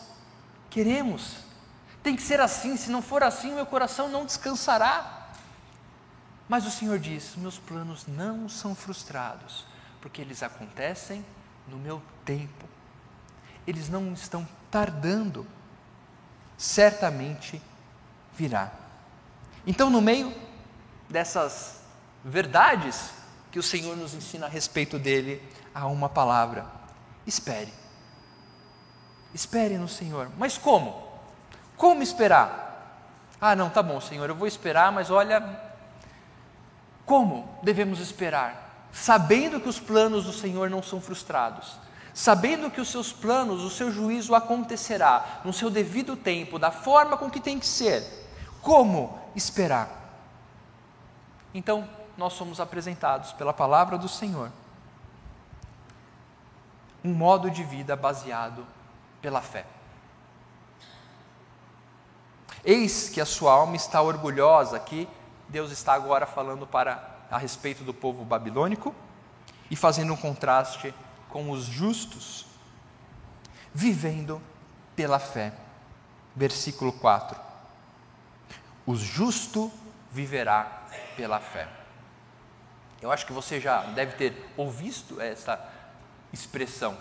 queremos. 0.69 1.37
Tem 2.01 2.15
que 2.15 2.21
ser 2.21 2.39
assim, 2.39 2.75
se 2.75 2.89
não 2.89 3.01
for 3.01 3.23
assim, 3.23 3.53
meu 3.53 3.65
coração 3.65 4.09
não 4.09 4.25
descansará. 4.25 5.29
Mas 6.47 6.65
o 6.65 6.71
Senhor 6.71 6.97
diz: 6.97 7.35
meus 7.35 7.59
planos 7.59 8.05
não 8.07 8.49
são 8.49 8.73
frustrados, 8.73 9.65
porque 10.01 10.21
eles 10.21 10.41
acontecem 10.41 11.23
no 11.67 11.77
meu 11.77 12.01
tempo. 12.25 12.65
Eles 13.67 13.87
não 13.87 14.11
estão 14.13 14.47
tardando. 14.71 15.45
Certamente 16.57 17.61
virá. 18.33 18.71
Então, 19.65 19.89
no 19.89 20.01
meio 20.01 20.33
dessas 21.09 21.81
verdades 22.23 23.11
que 23.51 23.59
o 23.59 23.63
Senhor 23.63 23.95
nos 23.95 24.13
ensina 24.13 24.45
a 24.45 24.49
respeito 24.49 24.99
dele, 24.99 25.41
há 25.79 25.87
uma 25.87 26.09
palavra: 26.09 26.65
espere. 27.25 27.73
Espere 29.33 29.77
no 29.77 29.87
Senhor. 29.87 30.29
Mas 30.37 30.57
como? 30.57 31.07
Como 31.77 32.03
esperar? 32.03 32.67
Ah, 33.39 33.55
não, 33.55 33.69
tá 33.69 33.81
bom, 33.81 34.01
Senhor, 34.01 34.27
eu 34.27 34.35
vou 34.35 34.47
esperar, 34.47 34.91
mas 34.91 35.09
olha, 35.09 35.41
como 37.05 37.47
devemos 37.63 37.99
esperar? 37.99 38.87
Sabendo 38.91 39.61
que 39.61 39.69
os 39.69 39.79
planos 39.79 40.25
do 40.25 40.33
Senhor 40.33 40.69
não 40.69 40.83
são 40.83 40.99
frustrados, 40.99 41.77
sabendo 42.13 42.69
que 42.69 42.81
os 42.81 42.89
seus 42.89 43.13
planos, 43.13 43.63
o 43.63 43.69
seu 43.69 43.91
juízo 43.91 44.35
acontecerá 44.35 45.39
no 45.45 45.53
seu 45.53 45.69
devido 45.69 46.17
tempo, 46.17 46.59
da 46.59 46.69
forma 46.69 47.15
com 47.15 47.29
que 47.29 47.39
tem 47.39 47.59
que 47.59 47.67
ser. 47.67 48.03
Como 48.61 49.17
esperar? 49.33 49.89
Então, 51.53 51.87
nós 52.17 52.33
somos 52.33 52.59
apresentados 52.59 53.31
pela 53.31 53.53
palavra 53.53 53.97
do 53.97 54.09
Senhor 54.09 54.51
um 57.03 57.13
modo 57.13 57.49
de 57.49 57.63
vida 57.63 57.95
baseado 57.95 58.65
pela 59.21 59.41
fé. 59.41 59.65
Eis 62.63 63.09
que 63.09 63.21
a 63.21 63.25
sua 63.25 63.53
alma 63.53 63.75
está 63.75 64.01
orgulhosa, 64.01 64.77
aqui 64.77 65.07
Deus 65.47 65.71
está 65.71 65.93
agora 65.93 66.25
falando 66.25 66.67
para 66.67 67.17
a 67.31 67.37
respeito 67.37 67.83
do 67.83 67.93
povo 67.93 68.23
babilônico 68.25 68.93
e 69.71 69.75
fazendo 69.75 70.13
um 70.13 70.17
contraste 70.17 70.93
com 71.29 71.51
os 71.51 71.63
justos, 71.63 72.45
vivendo 73.73 74.41
pela 74.95 75.19
fé. 75.19 75.53
Versículo 76.35 76.91
4. 76.93 77.39
O 78.85 78.95
justo 78.95 79.71
viverá 80.11 80.83
pela 81.15 81.39
fé. 81.39 81.67
Eu 83.01 83.11
acho 83.11 83.25
que 83.25 83.33
você 83.33 83.59
já 83.59 83.83
deve 83.83 84.15
ter 84.15 84.51
ouvido 84.57 85.21
essa 85.21 85.57
expressão, 86.31 86.97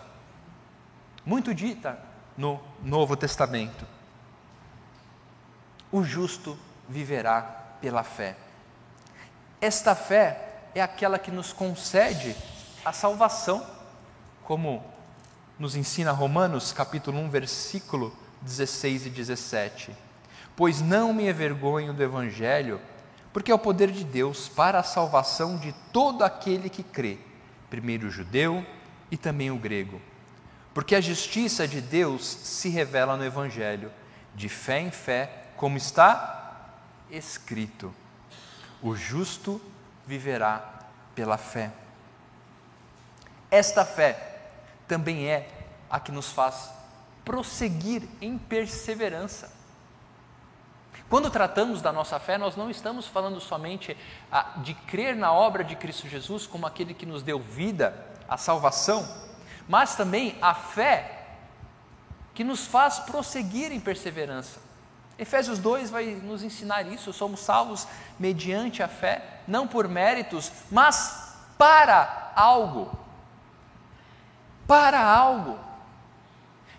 muito 1.25 1.55
dita 1.55 1.99
no 2.37 2.61
Novo 2.83 3.17
Testamento 3.17 3.87
o 5.91 6.03
justo 6.03 6.59
viverá 6.89 7.43
pela 7.81 8.03
fé. 8.03 8.37
Esta 9.61 9.95
fé 9.95 10.69
é 10.75 10.81
aquela 10.81 11.19
que 11.19 11.31
nos 11.31 11.53
concede 11.53 12.37
a 12.85 12.93
salvação, 12.93 13.67
como 14.45 14.85
nos 15.59 15.75
ensina 15.75 16.13
Romanos 16.13 16.73
capítulo 16.73 17.19
1, 17.19 17.31
versículo 17.31 18.15
16 18.43 19.07
e 19.07 19.11
17. 19.11 19.97
Pois 20.55 20.81
não 20.81 21.13
me 21.13 21.29
envergonho 21.29 21.93
do 21.93 22.03
evangelho, 22.03 22.81
porque 23.33 23.51
é 23.51 23.55
o 23.55 23.59
poder 23.59 23.91
de 23.91 24.05
Deus 24.05 24.49
para 24.49 24.79
a 24.79 24.85
salvação 24.85 25.57
de 25.57 25.73
todo 25.93 26.23
aquele 26.23 26.69
que 26.69 26.83
crê, 26.83 27.19
primeiro 27.71 28.09
o 28.09 28.11
judeu 28.11 28.65
e 29.11 29.17
também 29.17 29.51
o 29.51 29.59
grego. 29.59 30.01
Porque 30.75 30.95
a 30.95 31.01
justiça 31.01 31.67
de 31.67 31.81
Deus 31.81 32.25
se 32.25 32.69
revela 32.69 33.17
no 33.17 33.25
evangelho, 33.25 33.91
de 34.35 34.49
fé 34.49 34.81
em 34.81 34.91
fé, 34.91 35.47
como 35.57 35.77
está 35.77 36.71
escrito: 37.11 37.95
o 38.83 38.95
justo 38.95 39.61
viverá 40.07 40.87
pela 41.15 41.37
fé. 41.37 41.73
Esta 43.51 43.85
fé 43.85 44.39
também 44.87 45.29
é 45.29 45.49
a 45.91 45.99
que 45.99 46.13
nos 46.13 46.31
faz 46.31 46.71
prosseguir 47.25 48.03
em 48.21 48.39
perseverança. 48.39 49.53
Quando 51.09 51.31
tratamos 51.31 51.81
da 51.81 51.91
nossa 51.91 52.19
fé, 52.21 52.37
nós 52.37 52.55
não 52.55 52.71
estamos 52.71 53.07
falando 53.07 53.41
somente 53.41 53.97
ah, 54.31 54.55
de 54.59 54.75
crer 54.75 55.17
na 55.17 55.33
obra 55.33 55.65
de 55.65 55.75
Cristo 55.75 56.07
Jesus 56.07 56.47
como 56.47 56.67
aquele 56.67 56.93
que 56.93 57.07
nos 57.07 57.23
deu 57.23 57.39
vida, 57.39 58.08
a 58.29 58.37
salvação, 58.37 59.09
mas 59.69 59.95
também 59.95 60.37
a 60.41 60.55
fé 60.55 61.27
que 62.35 62.45
nos 62.45 62.67
faz 62.67 62.99
prosseguir 63.01 63.73
em 63.73 63.81
perseverança. 63.81 64.61
Efésios 65.19 65.59
2 65.59 65.91
vai 65.91 66.07
nos 66.07 66.45
ensinar 66.45 66.87
isso. 66.87 67.13
Somos 67.13 67.41
salvos 67.41 67.89
mediante 68.19 68.83
a 68.83 68.89
fé, 68.89 69.41
não 69.49 69.67
por 69.67 69.89
méritos, 69.89 70.53
mas 70.71 71.37
para 71.59 72.33
algo. 72.37 72.97
Para 74.67 75.03
algo. 75.03 75.59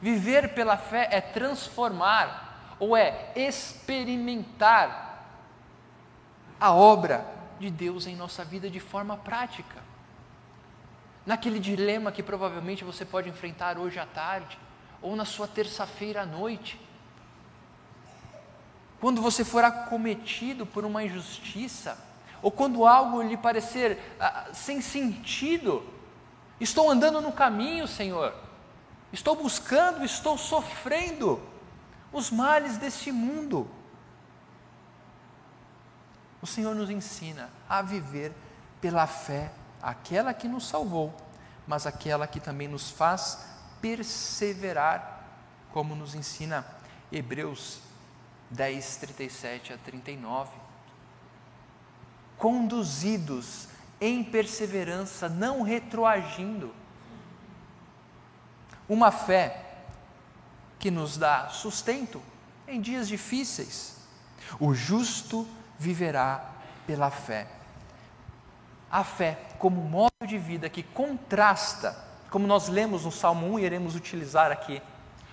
Viver 0.02 0.54
pela 0.54 0.78
fé 0.78 1.10
é 1.12 1.20
transformar, 1.20 2.78
ou 2.80 2.96
é 2.96 3.34
experimentar 3.36 5.26
a 6.58 6.72
obra 6.72 7.26
de 7.60 7.70
Deus 7.70 8.08
em 8.08 8.16
nossa 8.16 8.46
vida 8.46 8.70
de 8.70 8.80
forma 8.80 9.18
prática. 9.18 9.89
Naquele 11.30 11.60
dilema 11.60 12.12
que 12.12 12.24
provavelmente 12.24 12.84
você 12.84 13.06
pode 13.06 13.30
enfrentar 13.30 13.78
hoje 13.78 14.00
à 14.00 14.06
tarde, 14.08 14.58
ou 15.00 15.16
na 15.16 15.26
sua 15.26 15.48
terça-feira 15.48 16.24
à 16.24 16.26
noite 16.26 16.82
quando 19.00 19.22
você 19.22 19.46
for 19.46 19.64
acometido 19.64 20.66
por 20.66 20.84
uma 20.84 21.04
injustiça, 21.04 21.96
ou 22.42 22.50
quando 22.50 22.84
algo 22.84 23.22
lhe 23.22 23.38
parecer 23.38 24.00
ah, 24.20 24.48
sem 24.54 24.82
sentido, 24.82 25.88
estou 26.60 26.90
andando 26.90 27.22
no 27.22 27.32
caminho, 27.32 27.88
Senhor, 27.88 28.34
estou 29.14 29.36
buscando, 29.36 30.04
estou 30.04 30.36
sofrendo 30.36 31.40
os 32.12 32.32
males 32.32 32.76
deste 32.80 33.12
mundo. 33.12 33.70
O 36.42 36.48
Senhor 36.48 36.74
nos 36.74 36.90
ensina 36.90 37.52
a 37.70 37.84
viver 37.84 38.34
pela 38.82 39.06
fé, 39.06 39.52
aquela 39.82 40.34
que 40.34 40.48
nos 40.48 40.68
salvou, 40.68 41.16
mas 41.68 41.86
aquela 41.86 42.28
que 42.28 42.40
também 42.40 42.68
nos 42.68 42.90
faz 42.90 43.46
perseverar, 43.82 45.24
como 45.72 45.96
nos 45.96 46.16
ensina 46.16 46.66
Hebreus 47.12 47.80
10, 48.50 48.96
37 48.98 49.74
a 49.74 49.78
39. 49.78 50.52
Conduzidos 52.38 53.68
em 54.02 54.24
perseverança, 54.24 55.28
não 55.28 55.62
retroagindo. 55.62 56.74
Uma 58.88 59.12
fé 59.12 59.66
que 60.80 60.90
nos 60.90 61.18
dá 61.18 61.50
sustento 61.50 62.22
em 62.68 62.80
dias 62.80 63.08
difíceis. 63.08 63.98
O 64.60 64.74
justo 64.74 65.48
viverá 65.78 66.52
pela 66.88 67.12
fé. 67.12 67.59
A 68.92 69.04
fé 69.04 69.38
como 69.58 69.82
modo 69.82 70.26
de 70.26 70.38
vida 70.38 70.70
que 70.70 70.84
contrasta, 70.84 71.96
como 72.30 72.48
nós 72.48 72.68
lemos 72.70 73.06
no 73.06 73.12
Salmo 73.12 73.48
1 73.54 73.60
e 73.60 73.64
iremos 73.64 73.96
utilizar 73.96 74.52
aqui, 74.52 74.82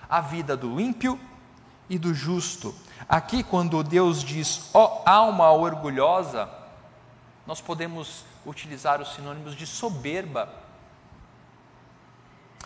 a 0.09 0.21
vida 0.21 0.55
do 0.55 0.79
ímpio 0.79 1.19
e 1.89 1.97
do 1.97 2.13
justo, 2.13 2.73
Aqui, 3.07 3.41
quando 3.41 3.83
Deus 3.83 4.21
diz, 4.23 4.69
ó 4.73 5.03
oh, 5.05 5.09
alma 5.09 5.49
orgulhosa, 5.51 6.49
nós 7.45 7.61
podemos 7.61 8.25
utilizar 8.45 9.01
os 9.01 9.13
sinônimos 9.13 9.55
de 9.55 9.65
soberba. 9.65 10.53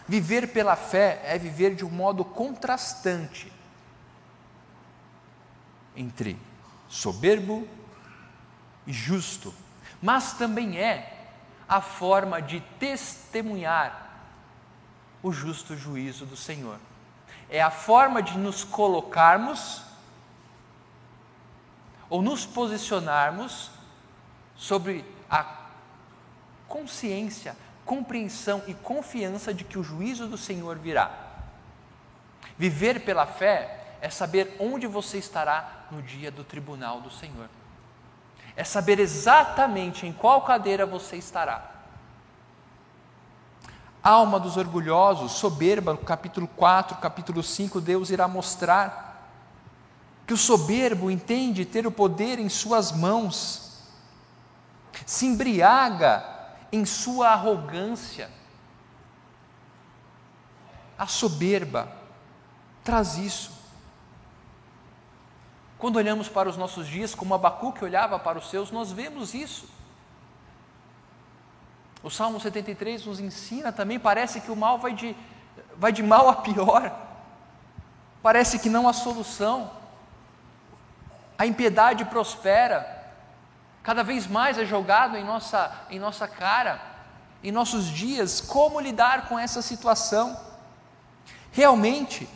Viver 0.08 0.48
pela 0.48 0.76
fé 0.76 1.22
é 1.24 1.38
viver 1.38 1.76
de 1.76 1.86
um 1.86 1.90
modo 1.90 2.26
contrastante 2.26 3.52
entre 5.96 6.40
soberbo 6.90 7.68
e 8.88 8.94
justo, 8.94 9.54
mas 10.02 10.34
também 10.34 10.78
é 10.78 11.30
a 11.68 11.80
forma 11.80 12.42
de 12.42 12.60
testemunhar 12.80 14.10
o 15.24 15.32
justo 15.32 15.76
juízo 15.76 16.26
do 16.26 16.36
Senhor. 16.36 16.80
É 17.50 17.62
a 17.62 17.70
forma 17.70 18.22
de 18.22 18.38
nos 18.38 18.64
colocarmos 18.64 19.84
ou 22.10 22.22
nos 22.22 22.46
posicionarmos 22.46 23.72
sobre 24.56 25.06
a 25.30 25.46
consciência, 26.68 27.56
compreensão 27.86 28.64
e 28.68 28.74
confiança 28.74 29.54
de 29.54 29.64
que 29.64 29.78
o 29.78 29.84
juízo 29.84 30.28
do 30.28 30.38
Senhor 30.38 30.78
virá. 30.78 31.12
Viver 32.58 33.06
pela 33.06 33.26
fé 33.26 33.96
é 34.02 34.10
saber 34.10 34.56
onde 34.60 34.88
você 34.88 35.18
estará 35.18 35.86
no 35.92 36.02
dia 36.02 36.32
do 36.32 36.44
tribunal 36.44 37.02
do 37.02 37.12
Senhor. 37.12 37.50
É 38.56 38.64
saber 38.64 39.00
exatamente 39.00 40.06
em 40.06 40.14
qual 40.14 40.42
cadeira 40.42 40.86
você 40.86 41.16
estará. 41.16 41.72
Alma 44.04 44.40
dos 44.40 44.58
orgulhosos, 44.58 45.34
soberba, 45.34 45.94
no 45.94 46.00
capítulo 46.00 46.48
4, 46.48 46.98
capítulo 46.98 47.44
5, 47.44 47.80
Deus 47.80 48.10
irá 48.10 48.28
mostrar 48.28 49.30
que 50.26 50.34
o 50.34 50.38
soberbo 50.38 51.12
entende 51.12 51.66
ter 51.66 51.86
o 51.86 51.92
poder 51.92 52.40
em 52.40 52.50
suas 52.50 52.92
mãos, 52.92 53.84
se 55.06 55.26
embriaga 55.26 56.24
em 56.72 56.86
sua 56.86 57.30
arrogância. 57.30 58.30
A 60.98 61.06
soberba 61.06 61.92
traz 62.84 63.18
isso. 63.18 63.61
Quando 65.82 65.96
olhamos 65.96 66.30
para 66.30 66.48
os 66.48 66.56
nossos 66.56 66.86
dias, 66.86 67.16
como 67.16 67.34
Abacuque 67.34 67.84
olhava 67.84 68.20
para 68.20 68.38
os 68.38 68.52
seus, 68.52 68.70
nós 68.70 68.92
vemos 68.92 69.34
isso. 69.34 69.68
O 72.04 72.10
Salmo 72.12 72.40
73 72.40 73.04
nos 73.08 73.20
ensina 73.20 73.72
também, 73.72 74.00
parece 74.00 74.42
que 74.42 74.52
o 74.52 74.56
mal 74.56 74.78
vai 74.78 74.94
de, 74.94 75.16
vai 75.76 75.92
de 75.92 76.04
mal 76.04 76.30
a 76.30 76.36
pior, 76.36 76.96
parece 78.22 78.60
que 78.60 78.70
não 78.70 78.88
há 78.88 78.94
solução, 78.94 79.72
a 81.36 81.48
impiedade 81.48 82.06
prospera, 82.06 83.10
cada 83.82 84.04
vez 84.04 84.28
mais 84.28 84.60
é 84.60 84.66
jogado 84.66 85.18
em 85.18 85.24
nossa, 85.24 85.88
em 85.90 85.98
nossa 85.98 86.28
cara, 86.28 86.80
em 87.44 87.52
nossos 87.52 87.88
dias, 87.88 88.40
como 88.40 88.80
lidar 88.80 89.28
com 89.28 89.40
essa 89.40 89.64
situação. 89.64 90.40
Realmente, 91.52 92.30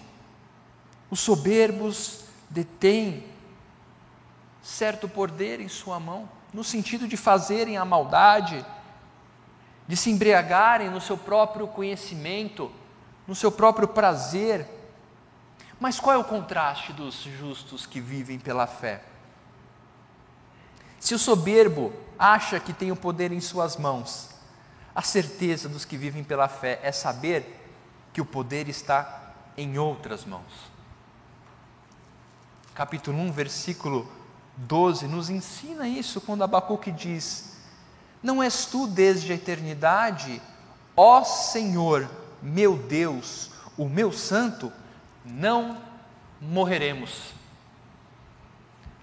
os 1.12 1.20
soberbos 1.20 2.24
detêm 2.50 3.35
certo 4.66 5.08
poder 5.08 5.62
em 5.62 5.70
sua 5.70 6.00
mão, 6.00 6.28
no 6.52 6.64
sentido 6.64 7.08
de 7.08 7.16
fazerem 7.16 7.78
a 7.78 7.86
maldade, 7.86 8.66
de 9.88 9.96
se 9.96 10.10
embriagarem 10.10 10.90
no 10.90 11.00
seu 11.00 11.16
próprio 11.16 11.68
conhecimento, 11.68 12.72
no 13.28 13.36
seu 13.36 13.52
próprio 13.52 13.88
prazer. 13.88 14.68
Mas 15.80 16.00
qual 16.00 16.16
é 16.16 16.18
o 16.18 16.24
contraste 16.24 16.92
dos 16.94 17.22
justos 17.22 17.86
que 17.86 18.02
vivem 18.02 18.40
pela 18.40 18.66
fé? 18.66 19.04
Se 21.00 21.14
o 21.14 21.20
soberbo 21.20 21.94
acha 22.18 22.60
que 22.60 22.74
tem 22.74 22.92
o 22.92 22.96
poder 22.96 23.32
em 23.32 23.40
suas 23.40 23.78
mãos, 23.78 24.32
a 24.96 25.04
certeza 25.04 25.70
dos 25.70 25.86
que 25.86 25.96
vivem 25.96 26.24
pela 26.24 26.48
fé 26.48 26.80
é 26.82 26.92
saber 26.92 27.70
que 28.12 28.20
o 28.20 28.26
poder 28.26 28.68
está 28.68 29.32
em 29.56 29.78
outras 29.78 30.26
mãos. 30.26 30.72
Capítulo 32.74 33.20
1, 33.20 33.32
versículo 33.32 34.25
12 34.58 35.08
nos 35.08 35.30
ensina 35.30 35.88
isso 35.88 36.22
quando 36.22 36.44
Abacuque 36.44 36.92
diz: 36.92 37.58
Não 38.24 38.42
és 38.42 38.66
tu 38.66 38.88
desde 38.88 39.32
a 39.32 39.36
eternidade, 39.36 40.42
ó 40.96 41.24
Senhor, 41.24 42.10
meu 42.42 42.78
Deus, 42.78 43.52
o 43.78 43.90
meu 43.90 44.12
santo, 44.12 44.72
não 45.24 45.78
morreremos. 46.40 47.34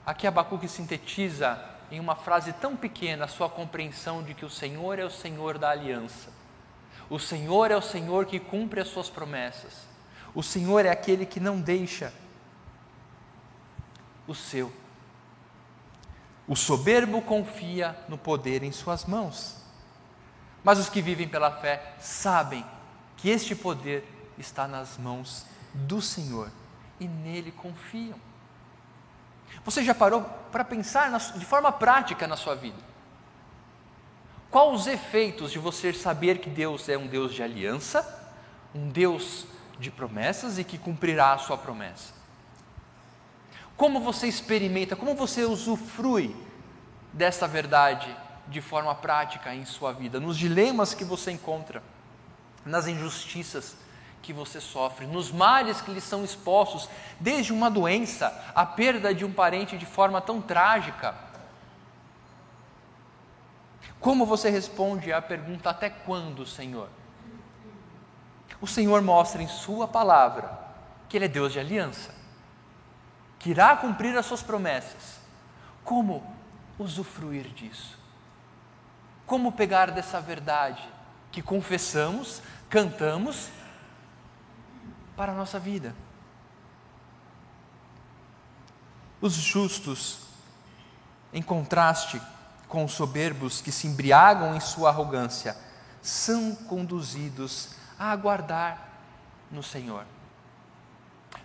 Aqui 0.04 0.26
Abacuque 0.26 0.68
sintetiza 0.68 1.62
em 1.90 2.00
uma 2.00 2.16
frase 2.16 2.52
tão 2.54 2.74
pequena 2.74 3.26
a 3.26 3.28
sua 3.28 3.48
compreensão 3.48 4.22
de 4.22 4.34
que 4.34 4.44
o 4.44 4.50
Senhor 4.50 4.98
é 4.98 5.04
o 5.04 5.10
Senhor 5.10 5.58
da 5.58 5.70
aliança. 5.70 6.30
O 7.10 7.18
Senhor 7.18 7.70
é 7.70 7.76
o 7.76 7.82
Senhor 7.82 8.24
que 8.24 8.40
cumpre 8.40 8.80
as 8.80 8.88
suas 8.88 9.10
promessas. 9.10 9.86
O 10.34 10.42
Senhor 10.42 10.86
é 10.86 10.88
aquele 10.88 11.26
que 11.26 11.38
não 11.38 11.60
deixa 11.60 12.12
o 14.26 14.34
seu 14.34 14.72
o 16.46 16.56
soberbo 16.56 17.22
confia 17.22 17.96
no 18.08 18.18
poder 18.18 18.62
em 18.62 18.72
suas 18.72 19.04
mãos. 19.04 19.56
Mas 20.64 20.78
os 20.78 20.88
que 20.88 21.02
vivem 21.02 21.28
pela 21.28 21.50
fé 21.50 21.94
sabem 21.98 22.64
que 23.16 23.28
este 23.28 23.54
poder 23.54 24.04
está 24.38 24.66
nas 24.66 24.98
mãos 24.98 25.46
do 25.72 26.00
Senhor 26.02 26.50
e 26.98 27.06
nele 27.06 27.52
confiam. 27.52 28.18
Você 29.64 29.84
já 29.84 29.94
parou 29.94 30.22
para 30.50 30.64
pensar 30.64 31.10
de 31.18 31.44
forma 31.44 31.70
prática 31.70 32.26
na 32.26 32.36
sua 32.36 32.54
vida? 32.54 32.78
Quais 34.50 34.80
os 34.80 34.86
efeitos 34.86 35.50
de 35.50 35.58
você 35.58 35.92
saber 35.92 36.38
que 36.38 36.50
Deus 36.50 36.88
é 36.88 36.98
um 36.98 37.06
Deus 37.06 37.34
de 37.34 37.42
aliança, 37.42 38.30
um 38.74 38.88
Deus 38.88 39.46
de 39.78 39.90
promessas 39.90 40.58
e 40.58 40.64
que 40.64 40.78
cumprirá 40.78 41.32
a 41.32 41.38
sua 41.38 41.56
promessa? 41.56 42.21
Como 43.82 43.98
você 43.98 44.28
experimenta, 44.28 44.94
como 44.94 45.12
você 45.12 45.42
usufrui 45.42 46.36
dessa 47.12 47.48
verdade 47.48 48.16
de 48.46 48.60
forma 48.60 48.94
prática 48.94 49.52
em 49.52 49.64
sua 49.64 49.92
vida, 49.92 50.20
nos 50.20 50.38
dilemas 50.38 50.94
que 50.94 51.02
você 51.02 51.32
encontra, 51.32 51.82
nas 52.64 52.86
injustiças 52.86 53.74
que 54.22 54.32
você 54.32 54.60
sofre, 54.60 55.04
nos 55.04 55.32
males 55.32 55.80
que 55.80 55.90
lhe 55.90 56.00
são 56.00 56.22
expostos, 56.22 56.88
desde 57.18 57.52
uma 57.52 57.68
doença, 57.68 58.32
a 58.54 58.64
perda 58.64 59.12
de 59.12 59.24
um 59.24 59.32
parente 59.32 59.76
de 59.76 59.84
forma 59.84 60.20
tão 60.20 60.40
trágica. 60.40 61.16
Como 63.98 64.24
você 64.24 64.48
responde 64.48 65.12
à 65.12 65.20
pergunta: 65.20 65.70
até 65.70 65.90
quando, 65.90 66.46
Senhor? 66.46 66.88
O 68.60 68.66
Senhor 68.68 69.02
mostra 69.02 69.42
em 69.42 69.48
Sua 69.48 69.88
palavra 69.88 70.56
que 71.08 71.16
Ele 71.16 71.24
é 71.24 71.28
Deus 71.28 71.52
de 71.52 71.58
aliança 71.58 72.21
que 73.42 73.50
irá 73.50 73.76
cumprir 73.76 74.16
as 74.16 74.24
suas 74.24 74.40
promessas. 74.40 75.20
Como 75.82 76.24
usufruir 76.78 77.48
disso? 77.48 77.98
Como 79.26 79.50
pegar 79.50 79.90
dessa 79.90 80.20
verdade 80.20 80.80
que 81.32 81.42
confessamos, 81.42 82.40
cantamos 82.70 83.48
para 85.16 85.32
a 85.32 85.34
nossa 85.34 85.58
vida? 85.58 85.92
Os 89.20 89.34
justos, 89.34 90.20
em 91.32 91.42
contraste 91.42 92.22
com 92.68 92.84
os 92.84 92.92
soberbos 92.92 93.60
que 93.60 93.72
se 93.72 93.88
embriagam 93.88 94.54
em 94.54 94.60
sua 94.60 94.90
arrogância, 94.90 95.56
são 96.00 96.54
conduzidos 96.54 97.70
a 97.98 98.12
aguardar 98.12 98.88
no 99.50 99.64
Senhor. 99.64 100.04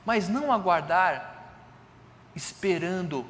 Mas 0.05 0.29
não 0.29 0.51
aguardar 0.53 1.36
esperando 2.37 3.25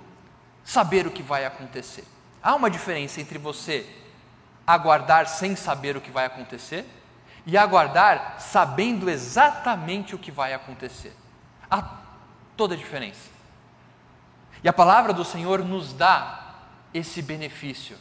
saber 0.64 1.08
o 1.08 1.12
que 1.12 1.24
vai 1.24 1.46
acontecer. 1.46 2.04
Há 2.44 2.54
uma 2.54 2.70
diferença 2.70 3.20
entre 3.20 3.38
você 3.38 3.90
aguardar 4.66 5.28
sem 5.28 5.56
saber 5.56 5.96
o 5.96 6.02
que 6.02 6.12
vai 6.12 6.26
acontecer 6.26 6.86
e 7.46 7.58
aguardar 7.58 8.36
sabendo 8.40 9.10
exatamente 9.10 10.14
o 10.14 10.20
que 10.20 10.30
vai 10.30 10.54
acontecer. 10.54 11.16
Há 11.72 11.82
toda 12.58 12.76
a 12.76 12.78
diferença. 12.78 13.30
E 14.62 14.68
a 14.68 14.74
palavra 14.74 15.14
do 15.14 15.24
Senhor 15.24 15.64
nos 15.64 15.94
dá 15.94 16.56
esse 16.94 17.22
benefício 17.22 17.98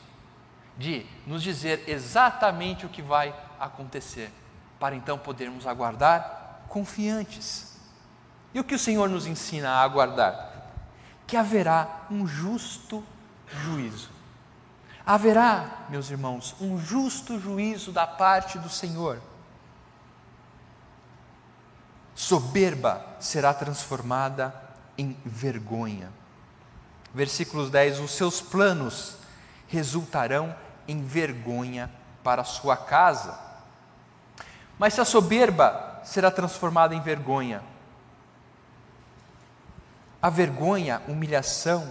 de 0.77 1.07
nos 1.27 1.42
dizer 1.42 1.85
exatamente 1.87 2.85
o 2.85 2.88
que 2.88 3.01
vai 3.01 3.35
acontecer, 3.59 4.31
para 4.79 4.95
então 4.95 5.16
podermos 5.16 5.66
aguardar 5.66 6.62
confiantes. 6.69 7.79
E 8.53 8.61
o 8.61 8.64
que 8.64 8.75
o 8.75 8.79
Senhor 8.79 9.09
nos 9.09 9.27
ensina 9.27 9.71
a 9.71 9.83
aguardar? 9.83 10.56
Que 11.26 11.36
haverá 11.36 12.06
um 12.10 12.26
justo 12.26 13.04
juízo. 13.64 14.10
Haverá, 15.04 15.86
meus 15.88 16.10
irmãos, 16.10 16.54
um 16.60 16.78
justo 16.78 17.38
juízo 17.38 17.92
da 17.92 18.06
parte 18.06 18.58
do 18.58 18.68
Senhor. 18.68 19.20
Soberba 22.14 23.04
será 23.20 23.52
transformada 23.52 24.54
em 24.96 25.16
vergonha. 25.24 26.10
Versículos 27.14 27.70
10: 27.70 28.00
Os 28.00 28.12
seus 28.12 28.40
planos 28.40 29.18
resultarão 29.68 30.54
em 30.88 31.02
vergonha 31.02 31.90
para 32.22 32.42
a 32.42 32.44
sua 32.44 32.76
casa. 32.76 33.38
Mas 34.78 34.94
se 34.94 35.00
a 35.00 35.04
soberba 35.04 36.00
será 36.04 36.30
transformada 36.30 36.94
em 36.94 37.00
vergonha, 37.00 37.62
a 40.26 40.28
vergonha, 40.28 41.00
a 41.06 41.12
humilhação, 41.12 41.88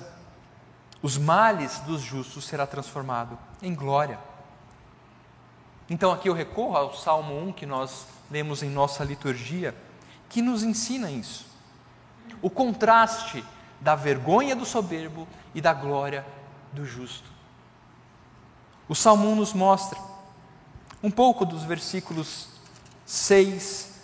os 1.01 1.17
males 1.17 1.79
dos 1.79 2.01
justos 2.01 2.43
será 2.43 2.67
transformado 2.67 3.39
em 3.61 3.73
glória. 3.73 4.19
Então 5.89 6.11
aqui 6.11 6.27
eu 6.27 6.33
recorro 6.33 6.75
ao 6.75 6.93
Salmo 6.93 7.33
1 7.47 7.53
que 7.53 7.65
nós 7.65 8.05
lemos 8.29 8.61
em 8.61 8.69
nossa 8.69 9.05
liturgia, 9.05 9.73
que 10.27 10.41
nos 10.41 10.63
ensina 10.63 11.09
isso. 11.09 11.45
O 12.41 12.49
contraste 12.49 13.41
da 13.79 13.95
vergonha 13.95 14.53
do 14.53 14.65
soberbo 14.65 15.25
e 15.53 15.61
da 15.61 15.73
glória 15.73 16.25
do 16.73 16.85
justo. 16.85 17.29
O 18.89 18.93
Salmo 18.93 19.29
1 19.29 19.35
nos 19.37 19.53
mostra 19.53 19.97
um 21.01 21.09
pouco 21.09 21.45
dos 21.45 21.63
versículos 21.63 22.49
6, 23.05 23.97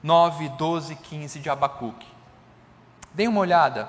9, 0.00 0.48
12 0.50 0.92
e 0.92 0.96
15 0.96 1.40
de 1.40 1.50
Abacuque. 1.50 2.14
Deem 3.16 3.26
uma 3.26 3.40
olhada, 3.40 3.88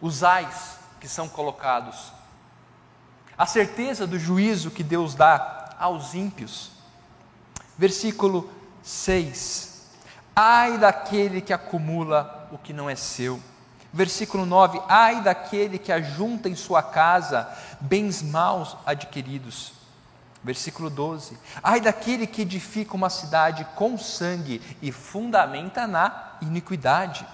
os 0.00 0.24
ais 0.24 0.78
que 0.98 1.06
são 1.06 1.28
colocados, 1.28 2.12
a 3.38 3.46
certeza 3.46 4.06
do 4.06 4.18
juízo 4.18 4.72
que 4.72 4.82
Deus 4.82 5.14
dá 5.14 5.76
aos 5.78 6.14
ímpios. 6.14 6.72
Versículo 7.78 8.50
6: 8.82 9.86
Ai 10.34 10.76
daquele 10.78 11.40
que 11.40 11.52
acumula 11.52 12.48
o 12.50 12.58
que 12.58 12.72
não 12.72 12.90
é 12.90 12.96
seu, 12.96 13.40
Versículo 13.92 14.46
9: 14.46 14.80
Ai 14.88 15.20
daquele 15.20 15.78
que 15.78 15.92
ajunta 15.92 16.48
em 16.48 16.54
sua 16.54 16.82
casa 16.82 17.48
bens 17.80 18.22
maus 18.22 18.76
adquiridos. 18.86 19.72
Versículo 20.42 20.88
12: 20.88 21.36
Ai 21.62 21.80
daquele 21.80 22.26
que 22.26 22.42
edifica 22.42 22.94
uma 22.94 23.10
cidade 23.10 23.66
com 23.74 23.98
sangue 23.98 24.62
e 24.80 24.92
fundamenta 24.92 25.86
na 25.86 26.36
iniquidade. 26.40 27.26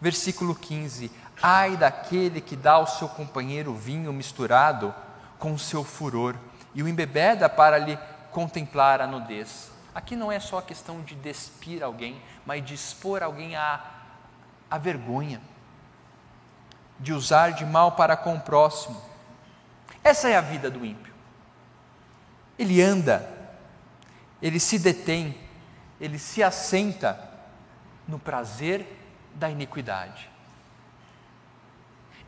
Versículo 0.00 0.54
15: 0.54 1.10
Ai 1.42 1.76
daquele 1.76 2.40
que 2.40 2.56
dá 2.56 2.72
ao 2.72 2.86
seu 2.86 3.08
companheiro 3.08 3.74
vinho 3.74 4.12
misturado 4.12 4.94
com 5.38 5.52
o 5.52 5.58
seu 5.58 5.84
furor 5.84 6.36
e 6.74 6.82
o 6.82 6.88
embebeda 6.88 7.48
para 7.48 7.78
lhe 7.78 7.98
contemplar 8.30 9.00
a 9.00 9.06
nudez. 9.06 9.70
Aqui 9.94 10.14
não 10.14 10.30
é 10.30 10.38
só 10.38 10.58
a 10.58 10.62
questão 10.62 11.02
de 11.02 11.14
despir 11.14 11.82
alguém, 11.82 12.20
mas 12.46 12.64
de 12.64 12.74
expor 12.74 13.22
alguém 13.22 13.56
à, 13.56 13.84
à 14.70 14.78
vergonha, 14.78 15.40
de 16.98 17.12
usar 17.12 17.50
de 17.50 17.66
mal 17.66 17.92
para 17.92 18.16
com 18.16 18.34
o 18.34 18.40
próximo. 18.40 19.00
Essa 20.04 20.28
é 20.28 20.36
a 20.36 20.40
vida 20.40 20.70
do 20.70 20.84
ímpio. 20.84 21.12
Ele 22.58 22.80
anda, 22.80 23.28
ele 24.40 24.60
se 24.60 24.78
detém, 24.78 25.36
ele 26.00 26.18
se 26.18 26.42
assenta 26.42 27.28
no 28.06 28.18
prazer 28.18 28.99
da 29.34 29.50
iniquidade. 29.50 30.28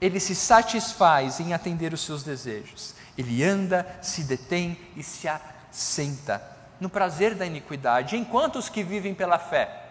Ele 0.00 0.18
se 0.18 0.34
satisfaz 0.34 1.38
em 1.38 1.54
atender 1.54 1.92
os 1.92 2.00
seus 2.00 2.22
desejos. 2.22 2.94
Ele 3.16 3.44
anda, 3.44 3.98
se 4.02 4.24
detém 4.24 4.78
e 4.96 5.02
se 5.02 5.28
assenta 5.28 6.42
no 6.80 6.90
prazer 6.90 7.36
da 7.36 7.46
iniquidade, 7.46 8.16
enquanto 8.16 8.56
os 8.56 8.68
que 8.68 8.82
vivem 8.82 9.14
pela 9.14 9.38
fé 9.38 9.82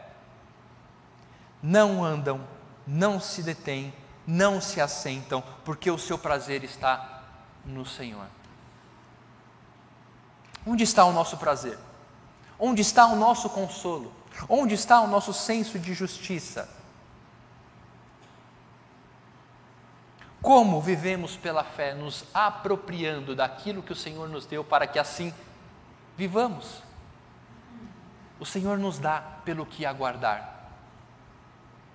não 1.64 2.04
andam, 2.04 2.46
não 2.86 3.20
se 3.20 3.42
detêm, 3.42 3.94
não 4.28 4.60
se 4.60 4.82
assentam, 4.82 5.42
porque 5.64 5.90
o 5.90 5.98
seu 5.98 6.18
prazer 6.18 6.64
está 6.64 7.24
no 7.64 7.86
Senhor. 7.86 8.26
Onde 10.66 10.84
está 10.84 11.06
o 11.06 11.14
nosso 11.14 11.38
prazer? 11.38 11.78
Onde 12.60 12.82
está 12.82 13.08
o 13.08 13.16
nosso 13.16 13.50
consolo? 13.50 14.14
Onde 14.50 14.76
está 14.76 15.02
o 15.02 15.08
nosso 15.08 15.34
senso 15.34 15.80
de 15.80 15.94
justiça? 15.94 16.70
Como 20.42 20.82
vivemos 20.82 21.38
pela 21.38 21.64
fé, 21.64 21.94
nos 21.94 22.26
apropriando 22.34 23.36
daquilo 23.36 23.84
que 23.84 23.94
o 23.94 23.96
Senhor 23.96 24.28
nos 24.28 24.46
deu 24.46 24.64
para 24.64 24.88
que 24.88 24.98
assim 24.98 25.34
vivamos? 26.18 26.82
O 28.40 28.46
Senhor 28.46 28.78
nos 28.80 28.98
dá 28.98 29.22
pelo 29.46 29.66
que 29.66 29.86
aguardar. 29.86 30.70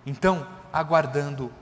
Então, 0.04 0.46
aguardando 0.72 1.52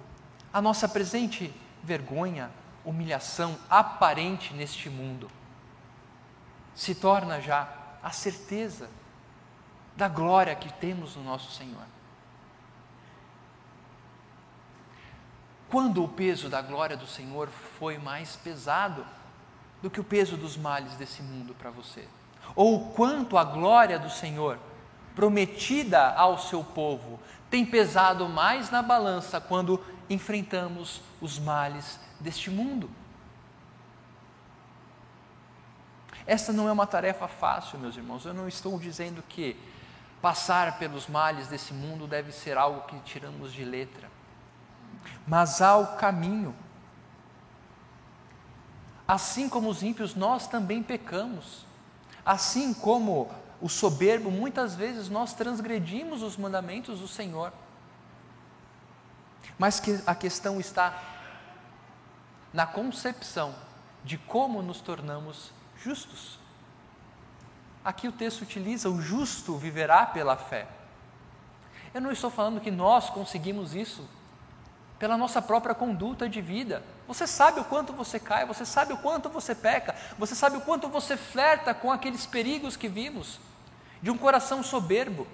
a 0.53 0.61
nossa 0.61 0.87
presente 0.87 1.53
vergonha, 1.83 2.51
humilhação 2.85 3.59
aparente 3.71 4.53
neste 4.53 4.91
mundo 4.91 5.31
se 6.75 6.95
torna 6.95 7.41
já 7.41 7.69
a 8.03 8.11
certeza 8.11 8.91
da 9.97 10.09
glória 10.09 10.55
que 10.55 10.73
temos 10.75 11.17
no 11.17 11.23
nosso 11.23 11.51
Senhor. 11.53 11.94
Quando 15.75 16.05
o 16.05 16.09
peso 16.09 16.49
da 16.49 16.63
glória 16.63 16.97
do 16.97 17.05
Senhor 17.05 17.49
foi 17.49 17.99
mais 17.99 18.37
pesado 18.37 19.05
do 19.83 19.91
que 19.91 19.99
o 19.99 20.05
peso 20.05 20.37
dos 20.37 20.57
males 20.57 20.95
desse 20.95 21.21
mundo 21.21 21.53
para 21.53 21.69
você? 21.69 22.07
Ou 22.55 22.93
quanto 22.93 23.37
a 23.37 23.43
glória 23.43 23.99
do 23.99 24.09
Senhor, 24.09 24.57
prometida 25.17 26.13
ao 26.13 26.39
seu 26.39 26.63
povo, 26.63 27.19
tem 27.51 27.67
pesado 27.67 28.29
mais 28.29 28.71
na 28.71 28.83
balança 28.83 29.41
quando 29.41 29.85
enfrentamos 30.09 31.03
os 31.21 31.41
males 31.41 31.99
deste 32.21 32.51
mundo? 32.51 32.89
Essa 36.25 36.53
não 36.53 36.69
é 36.69 36.73
uma 36.73 36.87
tarefa 36.87 37.27
fácil, 37.27 37.81
meus 37.81 37.97
irmãos. 37.97 38.25
Eu 38.25 38.33
não 38.33 38.47
estou 38.47 38.79
dizendo 38.79 39.25
que 39.29 39.57
passar 40.23 40.79
pelos 40.79 41.09
males 41.09 41.49
desse 41.49 41.75
mundo 41.75 42.07
deve 42.07 42.31
ser 42.31 42.57
algo 42.57 42.83
que 42.83 42.97
tiramos 43.01 43.53
de 43.53 43.65
letra. 43.65 44.14
Mas 45.27 45.61
há 45.63 45.77
o 45.77 45.97
caminho. 45.97 46.55
Assim 49.07 49.49
como 49.49 49.69
os 49.69 49.83
ímpios, 49.83 50.15
nós 50.15 50.47
também 50.47 50.83
pecamos. 50.83 51.67
Assim 52.25 52.73
como 52.73 53.31
o 53.61 53.69
soberbo, 53.69 54.31
muitas 54.31 54.75
vezes 54.75 55.09
nós 55.09 55.35
transgredimos 55.35 56.23
os 56.23 56.37
mandamentos 56.37 57.01
do 57.01 57.09
Senhor. 57.09 57.53
Mas 59.59 59.79
que 59.79 60.01
a 60.07 60.15
questão 60.15 60.59
está 60.59 61.03
na 62.53 62.67
concepção 62.67 63.55
de 64.05 64.17
como 64.17 64.63
nos 64.63 64.81
tornamos 64.81 65.53
justos. 65.83 66.39
Aqui 67.85 68.09
o 68.09 68.13
texto 68.13 68.43
utiliza 68.43 68.89
o 68.89 69.01
justo 69.01 69.57
viverá 69.57 70.07
pela 70.07 70.37
fé. 70.37 70.67
Eu 71.93 72.01
não 72.01 72.11
estou 72.11 72.31
falando 72.31 72.61
que 72.61 72.71
nós 72.71 73.11
conseguimos 73.11 73.75
isso 73.75 74.09
pela 75.05 75.19
nossa 75.19 75.43
própria 75.43 75.75
conduta 75.75 76.27
de 76.27 76.41
vida. 76.41 76.83
Você 77.07 77.27
sabe 77.27 77.61
o 77.61 77.65
quanto 77.65 77.93
você 77.93 78.19
cai, 78.19 78.47
você 78.47 78.65
sabe 78.65 78.95
o 78.95 78.97
quanto 78.97 79.29
você 79.29 79.55
peca, 79.55 79.95
você 80.19 80.35
sabe 80.35 80.57
o 80.57 80.63
quanto 80.63 80.89
você 80.89 81.15
flerta 81.15 81.75
com 81.75 81.93
aqueles 81.93 82.25
perigos 82.25 82.75
que 82.75 82.89
vimos, 82.89 83.39
de 84.01 84.11
um 84.11 84.17
coração 84.17 84.63
soberbo. 84.63 85.27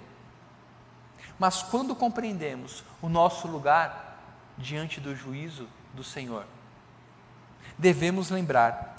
Mas 1.39 1.63
quando 1.63 1.95
compreendemos 1.95 2.83
o 3.01 3.07
nosso 3.07 3.47
lugar 3.47 4.19
diante 4.57 4.99
do 4.99 5.15
juízo 5.15 5.69
do 5.93 6.03
Senhor, 6.03 6.45
devemos 7.77 8.29
lembrar 8.29 8.93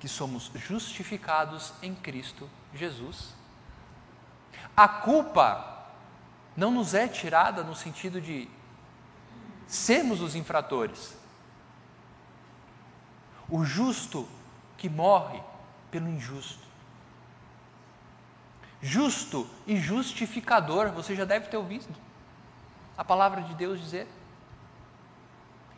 que 0.00 0.08
somos 0.08 0.50
justificados 0.54 1.74
em 1.82 1.94
Cristo 1.94 2.48
Jesus. 2.72 3.34
A 4.74 4.88
culpa 4.88 5.90
não 6.56 6.70
nos 6.70 6.94
é 6.94 7.06
tirada 7.06 7.62
no 7.62 7.76
sentido 7.76 8.18
de 8.18 8.48
sermos 9.66 10.20
os 10.20 10.34
infratores. 10.34 11.16
O 13.48 13.64
justo 13.64 14.28
que 14.76 14.88
morre 14.88 15.40
pelo 15.90 16.08
injusto. 16.08 16.64
Justo 18.80 19.48
e 19.66 19.76
justificador, 19.76 20.90
você 20.90 21.14
já 21.14 21.24
deve 21.24 21.48
ter 21.48 21.56
ouvido 21.56 21.86
a 22.96 23.04
palavra 23.04 23.42
de 23.42 23.54
Deus 23.54 23.80
dizer. 23.80 24.06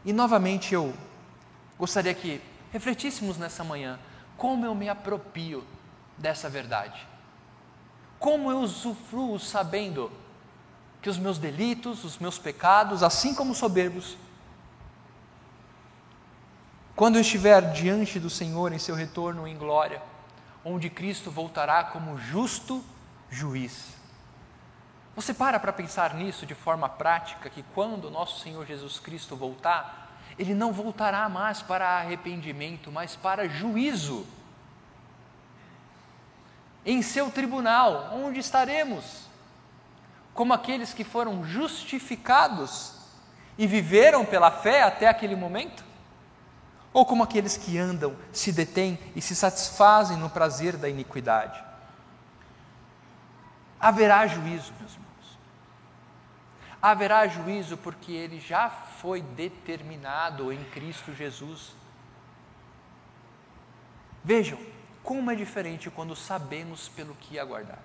E 0.05 0.13
novamente 0.13 0.75
eu 0.75 0.95
gostaria 1.79 2.15
que 2.15 2.41
refletíssemos 2.73 3.39
nessa 3.39 3.63
manhã 3.65 3.99
como 4.37 4.67
eu 4.67 4.75
me 4.75 4.89
apropio 4.89 5.65
dessa 6.19 6.49
verdade? 6.49 7.07
Como 8.19 8.51
eu 8.51 8.61
usufruo 8.61 9.39
sabendo 9.39 10.11
que 11.07 11.11
os 11.11 11.19
meus 11.19 11.39
delitos, 11.39 12.03
os 12.03 12.19
meus 12.19 12.37
pecados, 12.37 13.01
assim 13.01 13.33
como 13.33 13.53
os 13.53 13.59
soberbos, 13.59 14.17
quando 16.97 17.15
eu 17.15 17.21
estiver 17.21 17.71
diante 17.71 18.19
do 18.19 18.29
Senhor 18.29 18.73
em 18.73 18.79
seu 18.81 18.97
retorno 18.97 19.47
em 19.47 19.57
glória, 19.57 20.03
onde 20.65 20.91
Cristo 20.91 21.31
voltará 21.31 21.85
como 21.85 22.19
justo 22.19 22.85
juiz. 23.31 23.95
Você 25.15 25.33
para 25.33 25.61
para 25.61 25.73
pensar 25.73 26.13
nisso 26.13 26.45
de 26.45 26.57
forma 26.57 26.89
prática, 26.89 27.49
que 27.49 27.63
quando 27.73 28.11
nosso 28.11 28.41
Senhor 28.41 28.67
Jesus 28.67 28.99
Cristo 28.99 29.37
voltar, 29.37 30.11
ele 30.37 30.55
não 30.57 30.73
voltará 30.73 31.29
mais 31.29 31.63
para 31.63 31.87
arrependimento, 31.87 32.91
mas 32.91 33.15
para 33.15 33.49
juízo. 33.49 34.27
Em 36.85 37.01
seu 37.01 37.31
tribunal, 37.31 38.11
onde 38.13 38.41
estaremos? 38.41 39.26
Como 40.37 40.53
aqueles 40.53 40.95
que 40.95 41.03
foram 41.03 41.45
justificados 41.45 42.93
e 43.59 43.67
viveram 43.67 44.25
pela 44.25 44.51
fé 44.51 44.83
até 44.83 45.09
aquele 45.09 45.35
momento? 45.35 45.85
Ou 46.93 47.05
como 47.05 47.25
aqueles 47.25 47.57
que 47.57 47.77
andam, 47.77 48.17
se 48.33 48.53
detêm 48.53 48.99
e 49.17 49.21
se 49.21 49.35
satisfazem 49.35 50.17
no 50.17 50.31
prazer 50.31 50.77
da 50.77 50.89
iniquidade? 50.89 51.63
Haverá 53.81 54.27
juízo, 54.27 54.73
meus 54.79 54.93
irmãos 54.93 55.07
haverá 56.81 57.27
juízo 57.27 57.77
porque 57.77 58.13
ele 58.13 58.39
já 58.39 58.71
foi 58.71 59.21
determinado 59.21 60.53
em 60.53 60.63
Cristo 60.67 61.13
Jesus. 61.13 61.75
Vejam 64.23 64.59
como 65.03 65.31
é 65.31 65.35
diferente 65.35 65.91
quando 65.91 66.15
sabemos 66.15 66.89
pelo 66.89 67.15
que 67.17 67.39
aguardar. 67.39 67.81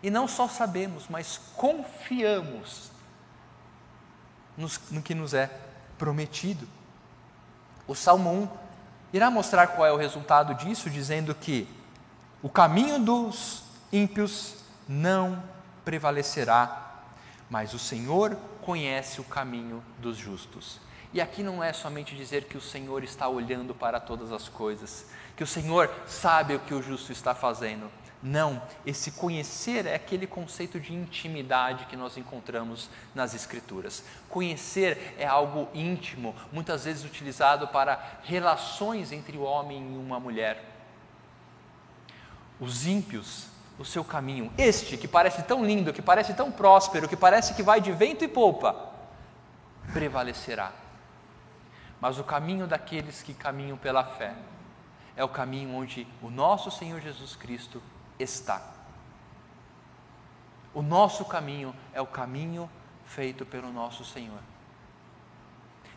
E 0.00 0.10
não 0.10 0.28
só 0.28 0.46
sabemos, 0.46 1.06
mas 1.08 1.40
confiamos 1.56 2.90
no 4.90 5.02
que 5.02 5.14
nos 5.14 5.34
é 5.34 5.50
prometido. 5.98 6.68
O 7.86 7.94
Salmo 7.94 8.30
1 8.30 8.48
irá 9.12 9.30
mostrar 9.30 9.66
qual 9.68 9.86
é 9.86 9.92
o 9.92 9.96
resultado 9.96 10.54
disso, 10.54 10.88
dizendo 10.88 11.34
que 11.34 11.68
o 12.42 12.48
caminho 12.48 12.98
dos 12.98 13.64
ímpios 13.92 14.56
não 14.88 15.42
prevalecerá 15.84 16.82
mas 17.52 17.74
o 17.74 17.78
Senhor 17.78 18.34
conhece 18.62 19.20
o 19.20 19.24
caminho 19.24 19.84
dos 19.98 20.16
justos. 20.16 20.80
E 21.12 21.20
aqui 21.20 21.42
não 21.42 21.62
é 21.62 21.70
somente 21.70 22.16
dizer 22.16 22.44
que 22.44 22.56
o 22.56 22.62
Senhor 22.62 23.04
está 23.04 23.28
olhando 23.28 23.74
para 23.74 24.00
todas 24.00 24.32
as 24.32 24.48
coisas, 24.48 25.04
que 25.36 25.44
o 25.44 25.46
Senhor 25.46 25.92
sabe 26.06 26.54
o 26.54 26.60
que 26.60 26.72
o 26.72 26.80
justo 26.80 27.12
está 27.12 27.34
fazendo. 27.34 27.90
Não, 28.22 28.62
esse 28.86 29.10
conhecer 29.10 29.84
é 29.84 29.96
aquele 29.96 30.28
conceito 30.28 30.78
de 30.78 30.94
intimidade 30.94 31.86
que 31.86 31.96
nós 31.96 32.16
encontramos 32.16 32.88
nas 33.12 33.34
Escrituras. 33.34 34.04
Conhecer 34.28 35.16
é 35.18 35.26
algo 35.26 35.68
íntimo, 35.74 36.32
muitas 36.52 36.84
vezes 36.84 37.04
utilizado 37.04 37.66
para 37.68 38.20
relações 38.22 39.10
entre 39.10 39.36
o 39.36 39.42
homem 39.42 39.94
e 39.94 39.96
uma 39.96 40.20
mulher. 40.20 40.64
Os 42.60 42.86
ímpios, 42.86 43.48
o 43.76 43.84
seu 43.84 44.04
caminho, 44.04 44.52
este 44.56 44.96
que 44.96 45.08
parece 45.08 45.42
tão 45.42 45.64
lindo, 45.64 45.92
que 45.92 46.00
parece 46.00 46.32
tão 46.32 46.52
próspero, 46.52 47.08
que 47.08 47.16
parece 47.16 47.54
que 47.54 47.62
vai 47.62 47.80
de 47.80 47.90
vento 47.90 48.22
e 48.22 48.28
polpa, 48.28 48.88
prevalecerá. 49.92 50.70
Mas 52.00 52.20
o 52.20 52.24
caminho 52.24 52.68
daqueles 52.68 53.20
que 53.20 53.34
caminham 53.34 53.76
pela 53.76 54.04
fé 54.04 54.36
é 55.16 55.24
o 55.24 55.28
caminho 55.28 55.74
onde 55.74 56.06
o 56.22 56.30
nosso 56.30 56.70
Senhor 56.70 57.00
Jesus 57.00 57.34
Cristo 57.34 57.82
está. 58.22 58.62
O 60.74 60.80
nosso 60.80 61.24
caminho 61.24 61.74
é 61.92 62.00
o 62.00 62.06
caminho 62.06 62.70
feito 63.04 63.44
pelo 63.44 63.70
nosso 63.72 64.04
Senhor. 64.04 64.38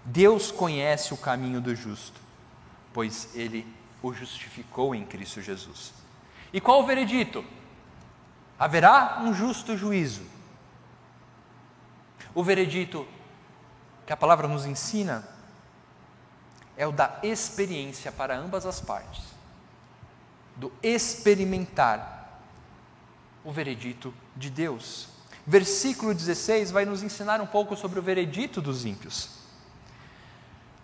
Deus 0.03 0.51
conhece 0.51 1.13
o 1.13 1.17
caminho 1.17 1.61
do 1.61 1.73
justo, 1.75 2.19
pois 2.93 3.33
ele 3.35 3.65
o 4.03 4.13
justificou 4.13 4.93
em 4.93 5.05
Cristo 5.05 5.41
Jesus. 5.41 5.93
E 6.53 6.61
qual 6.61 6.81
o 6.81 6.85
veredito? 6.85 7.43
Haverá 8.59 9.21
um 9.21 9.33
justo 9.33 9.75
juízo. 9.75 10.23
O 12.33 12.43
veredito 12.43 13.07
que 14.05 14.13
a 14.13 14.17
palavra 14.17 14.47
nos 14.47 14.65
ensina 14.65 15.27
é 16.77 16.85
o 16.85 16.91
da 16.91 17.19
experiência 17.23 18.11
para 18.11 18.37
ambas 18.37 18.65
as 18.65 18.79
partes, 18.79 19.23
do 20.55 20.71
experimentar 20.83 22.14
o 23.45 23.51
veredito 23.51 24.13
de 24.35 24.49
Deus. 24.49 25.07
Versículo 25.45 26.13
16 26.13 26.71
vai 26.71 26.83
nos 26.83 27.03
ensinar 27.03 27.39
um 27.39 27.45
pouco 27.45 27.77
sobre 27.77 27.99
o 27.99 28.01
veredito 28.01 28.59
dos 28.59 28.83
ímpios. 28.83 29.29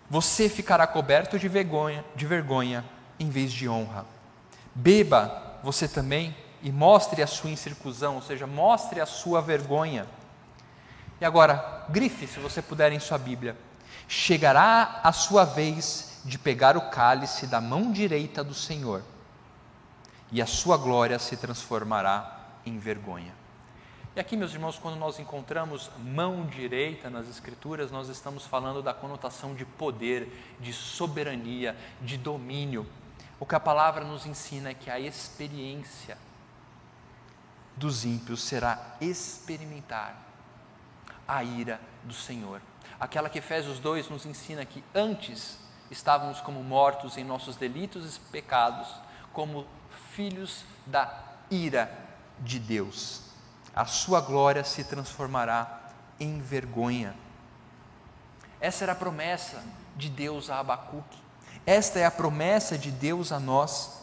Você 0.08 0.48
ficará 0.48 0.86
coberto 0.86 1.38
de 1.38 1.48
vergonha, 1.48 2.04
de 2.14 2.24
vergonha 2.24 2.84
em 3.18 3.28
vez 3.28 3.52
de 3.52 3.68
honra. 3.68 4.06
Beba 4.74 5.58
você 5.62 5.88
também 5.88 6.34
e 6.62 6.70
mostre 6.70 7.22
a 7.22 7.26
sua 7.26 7.50
incircuncisão, 7.50 8.16
ou 8.16 8.22
seja, 8.22 8.46
mostre 8.46 9.00
a 9.00 9.06
sua 9.06 9.42
vergonha. 9.42 10.06
E 11.20 11.24
agora, 11.24 11.84
grife, 11.88 12.26
se 12.28 12.38
você 12.38 12.62
puder, 12.62 12.92
em 12.92 13.00
sua 13.00 13.18
Bíblia. 13.18 13.56
Chegará 14.06 15.00
a 15.02 15.12
sua 15.12 15.44
vez 15.44 16.20
de 16.24 16.38
pegar 16.38 16.76
o 16.76 16.90
cálice 16.90 17.46
da 17.46 17.60
mão 17.60 17.90
direita 17.90 18.44
do 18.44 18.54
Senhor, 18.54 19.02
e 20.30 20.40
a 20.40 20.46
sua 20.46 20.76
glória 20.76 21.18
se 21.18 21.36
transformará 21.36 22.41
em 22.64 22.78
vergonha. 22.78 23.34
E 24.14 24.20
aqui, 24.20 24.36
meus 24.36 24.52
irmãos, 24.52 24.78
quando 24.78 24.96
nós 24.96 25.18
encontramos 25.18 25.90
mão 25.98 26.44
direita 26.44 27.08
nas 27.08 27.30
Escrituras, 27.30 27.90
nós 27.90 28.08
estamos 28.08 28.46
falando 28.46 28.82
da 28.82 28.92
conotação 28.92 29.54
de 29.54 29.64
poder, 29.64 30.56
de 30.60 30.70
soberania, 30.70 31.74
de 32.02 32.18
domínio. 32.18 32.86
O 33.40 33.46
que 33.46 33.54
a 33.54 33.60
palavra 33.60 34.04
nos 34.04 34.26
ensina 34.26 34.68
é 34.68 34.74
que 34.74 34.90
a 34.90 35.00
experiência 35.00 36.18
dos 37.74 38.04
ímpios 38.04 38.42
será 38.42 38.96
experimentar 39.00 40.14
a 41.26 41.42
ira 41.42 41.80
do 42.04 42.12
Senhor. 42.12 42.60
Aquela 43.00 43.30
que 43.30 43.38
Efésios 43.38 43.78
2 43.78 44.10
nos 44.10 44.26
ensina 44.26 44.66
que 44.66 44.84
antes 44.94 45.58
estávamos 45.90 46.38
como 46.42 46.62
mortos 46.62 47.16
em 47.16 47.24
nossos 47.24 47.56
delitos 47.56 48.16
e 48.16 48.20
pecados, 48.30 48.88
como 49.32 49.66
filhos 50.10 50.66
da 50.86 51.18
ira 51.50 52.01
de 52.42 52.58
Deus. 52.58 53.22
A 53.74 53.86
sua 53.86 54.20
glória 54.20 54.64
se 54.64 54.84
transformará 54.84 55.80
em 56.20 56.40
vergonha. 56.40 57.14
Essa 58.60 58.84
era 58.84 58.92
a 58.92 58.96
promessa 58.96 59.62
de 59.96 60.08
Deus 60.08 60.50
a 60.50 60.58
Abacuque. 60.58 61.18
Esta 61.64 61.98
é 61.98 62.04
a 62.04 62.10
promessa 62.10 62.76
de 62.76 62.90
Deus 62.90 63.32
a 63.32 63.40
nós. 63.40 64.02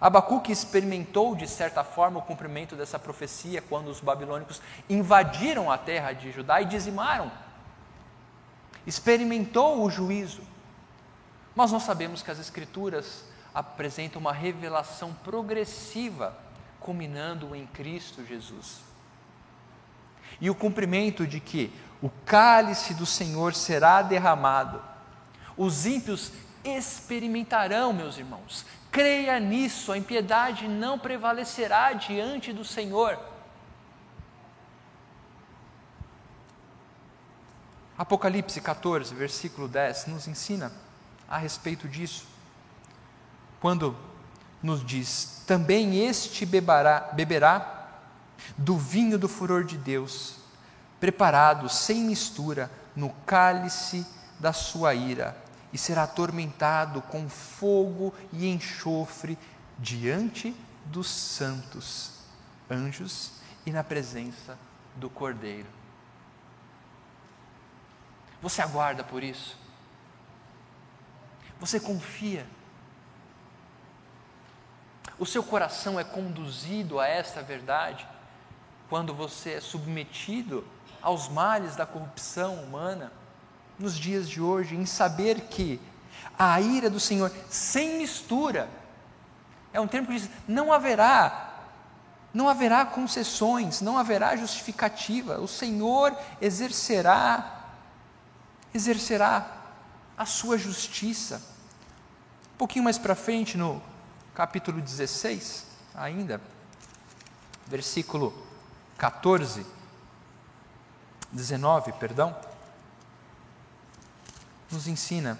Abacuque 0.00 0.52
experimentou, 0.52 1.34
de 1.34 1.48
certa 1.48 1.82
forma, 1.82 2.18
o 2.18 2.22
cumprimento 2.22 2.76
dessa 2.76 2.98
profecia 2.98 3.62
quando 3.62 3.88
os 3.88 4.00
babilônicos 4.00 4.60
invadiram 4.88 5.70
a 5.70 5.78
terra 5.78 6.12
de 6.12 6.30
Judá 6.30 6.60
e 6.60 6.66
dizimaram. 6.66 7.30
Experimentou 8.86 9.82
o 9.82 9.90
juízo. 9.90 10.42
Mas 11.54 11.72
nós 11.72 11.84
sabemos 11.84 12.22
que 12.22 12.30
as 12.30 12.38
Escrituras 12.38 13.24
apresentam 13.54 14.20
uma 14.20 14.32
revelação 14.32 15.14
progressiva 15.14 16.43
culminando 16.84 17.56
em 17.56 17.66
Cristo 17.66 18.22
Jesus. 18.26 18.82
E 20.38 20.50
o 20.50 20.54
cumprimento 20.54 21.26
de 21.26 21.40
que 21.40 21.72
o 22.02 22.10
cálice 22.26 22.92
do 22.92 23.06
Senhor 23.06 23.54
será 23.54 24.02
derramado, 24.02 24.82
os 25.56 25.86
ímpios 25.86 26.30
experimentarão, 26.62 27.94
meus 27.94 28.18
irmãos, 28.18 28.66
creia 28.90 29.40
nisso, 29.40 29.92
a 29.92 29.96
impiedade 29.96 30.68
não 30.68 30.98
prevalecerá 30.98 31.94
diante 31.94 32.52
do 32.52 32.66
Senhor. 32.66 33.18
Apocalipse 37.96 38.60
14, 38.60 39.14
versículo 39.14 39.68
10, 39.68 40.08
nos 40.08 40.28
ensina 40.28 40.70
a 41.26 41.38
respeito 41.38 41.88
disso. 41.88 42.26
Quando 43.58 43.96
nos 44.64 44.84
diz: 44.84 45.42
também 45.46 46.06
este 46.06 46.46
beberá, 46.46 47.10
beberá 47.12 48.00
do 48.56 48.78
vinho 48.78 49.18
do 49.18 49.28
furor 49.28 49.62
de 49.62 49.76
Deus, 49.76 50.36
preparado 50.98 51.68
sem 51.68 52.02
mistura 52.02 52.70
no 52.96 53.10
cálice 53.26 54.06
da 54.40 54.52
sua 54.54 54.94
ira, 54.94 55.36
e 55.70 55.76
será 55.76 56.04
atormentado 56.04 57.02
com 57.02 57.28
fogo 57.28 58.14
e 58.32 58.48
enxofre 58.48 59.38
diante 59.78 60.56
dos 60.86 61.08
santos 61.08 62.12
anjos 62.70 63.32
e 63.66 63.70
na 63.70 63.84
presença 63.84 64.58
do 64.96 65.10
Cordeiro. 65.10 65.68
Você 68.40 68.62
aguarda 68.62 69.04
por 69.04 69.22
isso? 69.22 69.58
Você 71.60 71.78
confia 71.78 72.46
o 75.18 75.26
seu 75.26 75.42
coração 75.42 75.98
é 75.98 76.04
conduzido 76.04 76.98
a 76.98 77.06
esta 77.06 77.42
verdade 77.42 78.06
quando 78.88 79.14
você 79.14 79.54
é 79.54 79.60
submetido 79.60 80.64
aos 81.00 81.28
males 81.28 81.76
da 81.76 81.86
corrupção 81.86 82.54
humana 82.56 83.12
nos 83.78 83.98
dias 83.98 84.28
de 84.28 84.40
hoje, 84.40 84.76
em 84.76 84.86
saber 84.86 85.42
que 85.42 85.80
a 86.38 86.60
ira 86.60 86.88
do 86.88 87.00
Senhor 87.00 87.30
sem 87.48 87.98
mistura 87.98 88.68
é 89.72 89.80
um 89.80 89.86
termo 89.86 90.06
que 90.08 90.14
diz: 90.14 90.30
não 90.46 90.72
haverá 90.72 91.50
não 92.32 92.48
haverá 92.48 92.84
concessões, 92.84 93.80
não 93.80 93.96
haverá 93.96 94.34
justificativa. 94.34 95.38
O 95.38 95.46
Senhor 95.46 96.16
exercerá 96.40 97.60
exercerá 98.74 99.46
a 100.18 100.26
sua 100.26 100.58
justiça. 100.58 101.40
Um 102.54 102.58
pouquinho 102.58 102.84
mais 102.84 102.98
para 102.98 103.14
frente 103.14 103.56
no 103.56 103.80
capítulo 104.34 104.80
16, 104.80 105.64
ainda, 105.94 106.40
versículo 107.66 108.34
14, 108.98 109.64
19, 111.30 111.92
perdão, 111.92 112.34
nos 114.72 114.88
ensina. 114.88 115.38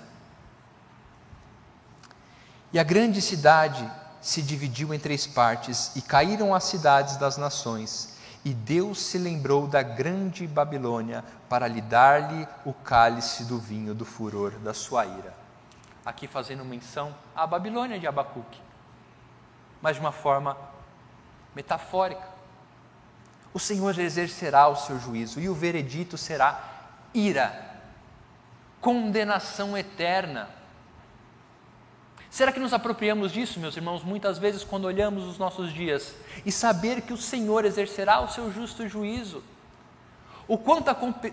E 2.72 2.78
a 2.78 2.84
grande 2.84 3.20
cidade 3.20 3.90
se 4.20 4.40
dividiu 4.40 4.94
em 4.94 4.98
três 4.98 5.26
partes, 5.26 5.94
e 5.96 6.00
caíram 6.00 6.54
as 6.54 6.64
cidades 6.64 7.16
das 7.16 7.36
nações, 7.36 8.16
e 8.44 8.54
Deus 8.54 9.00
se 9.00 9.18
lembrou 9.18 9.66
da 9.66 9.82
grande 9.82 10.46
Babilônia 10.46 11.24
para 11.48 11.66
lhe 11.66 11.80
dar-lhe 11.80 12.46
o 12.64 12.72
cálice 12.72 13.44
do 13.44 13.58
vinho 13.58 13.92
do 13.92 14.04
furor 14.04 14.52
da 14.52 14.72
sua 14.72 15.04
ira. 15.04 15.34
Aqui 16.06 16.28
fazendo 16.28 16.64
menção 16.64 17.14
à 17.34 17.46
Babilônia 17.46 17.98
de 17.98 18.06
Abacuque 18.06 18.60
mas 19.84 19.96
de 19.96 20.00
uma 20.00 20.10
forma 20.12 20.56
metafórica. 21.54 22.26
O 23.52 23.60
Senhor 23.60 23.96
exercerá 23.98 24.66
o 24.66 24.74
seu 24.74 24.98
juízo 24.98 25.38
e 25.38 25.48
o 25.48 25.54
veredito 25.54 26.16
será 26.16 26.58
ira, 27.12 27.78
condenação 28.80 29.76
eterna. 29.76 30.48
Será 32.30 32.50
que 32.50 32.58
nos 32.58 32.72
apropriamos 32.72 33.30
disso, 33.30 33.60
meus 33.60 33.76
irmãos, 33.76 34.02
muitas 34.02 34.38
vezes 34.38 34.64
quando 34.64 34.86
olhamos 34.86 35.24
os 35.24 35.36
nossos 35.36 35.70
dias 35.70 36.14
e 36.46 36.50
saber 36.50 37.02
que 37.02 37.12
o 37.12 37.18
Senhor 37.18 37.66
exercerá 37.66 38.20
o 38.20 38.28
seu 38.28 38.50
justo 38.50 38.88
juízo? 38.88 39.44
o 40.46 40.58
quanto 40.58 40.90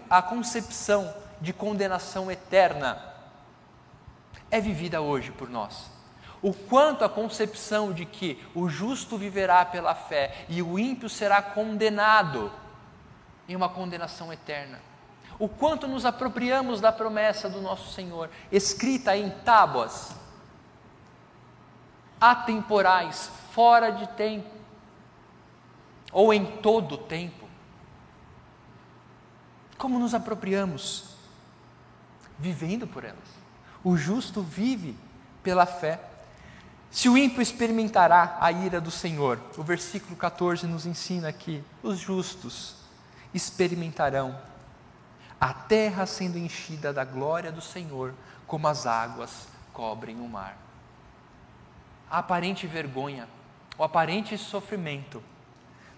a, 0.10 0.22
concepção 0.22 1.14
de 1.40 1.52
condenação 1.52 2.32
eterna 2.32 3.02
é 4.50 4.60
vivida 4.60 5.02
hoje 5.02 5.32
por 5.32 5.50
nós. 5.50 5.90
O 6.42 6.54
quanto 6.54 7.06
a 7.06 7.10
concepção 7.10 7.94
de 7.94 8.06
que 8.06 8.44
o 8.56 8.68
justo 8.68 9.18
viverá 9.18 9.64
pela 9.64 9.94
fé 9.94 10.46
e 10.50 10.62
o 10.62 10.80
ímpio 10.80 11.08
será 11.08 11.42
condenado 11.42 12.52
em 13.48 13.56
uma 13.56 13.70
condenação 13.70 14.32
eterna. 14.34 14.80
O 15.38 15.48
quanto 15.48 15.88
nos 15.88 16.06
apropriamos 16.06 16.80
da 16.80 16.92
promessa 16.92 17.50
do 17.50 17.62
nosso 17.62 17.92
Senhor, 17.94 18.30
escrita 18.52 19.16
em 19.16 19.30
tábuas, 19.30 20.16
atemporais, 22.20 23.32
fora 23.52 23.92
de 23.92 24.08
tempo, 24.10 24.50
ou 26.12 26.34
em 26.34 26.46
todo 26.58 26.98
tempo. 26.98 27.48
Como 29.78 29.98
nos 29.98 30.14
apropriamos? 30.14 31.16
Vivendo 32.38 32.86
por 32.86 33.04
elas. 33.04 33.18
O 33.84 33.98
justo 33.98 34.42
vive 34.42 34.96
pela 35.42 35.66
fé. 35.66 36.00
Se 36.92 37.08
o 37.08 37.18
ímpio 37.18 37.42
experimentará 37.42 38.38
a 38.42 38.52
ira 38.52 38.82
do 38.82 38.92
Senhor, 38.92 39.40
o 39.58 39.64
versículo 39.64 40.14
14 40.18 40.68
nos 40.68 40.86
ensina 40.86 41.30
aqui: 41.30 41.64
os 41.82 41.98
justos 41.98 42.76
experimentarão 43.34 44.38
a 45.40 45.54
terra 45.54 46.06
sendo 46.06 46.38
enchida 46.38 46.92
da 46.92 47.06
glória 47.06 47.50
do 47.50 47.62
Senhor, 47.62 48.14
como 48.46 48.68
as 48.68 48.86
águas 48.86 49.48
cobrem 49.72 50.20
o 50.20 50.28
mar. 50.28 50.58
A 52.10 52.20
aparente 52.20 52.68
vergonha, 52.68 53.26
o 53.78 53.84
aparente 53.86 54.38
sofrimento, 54.38 55.24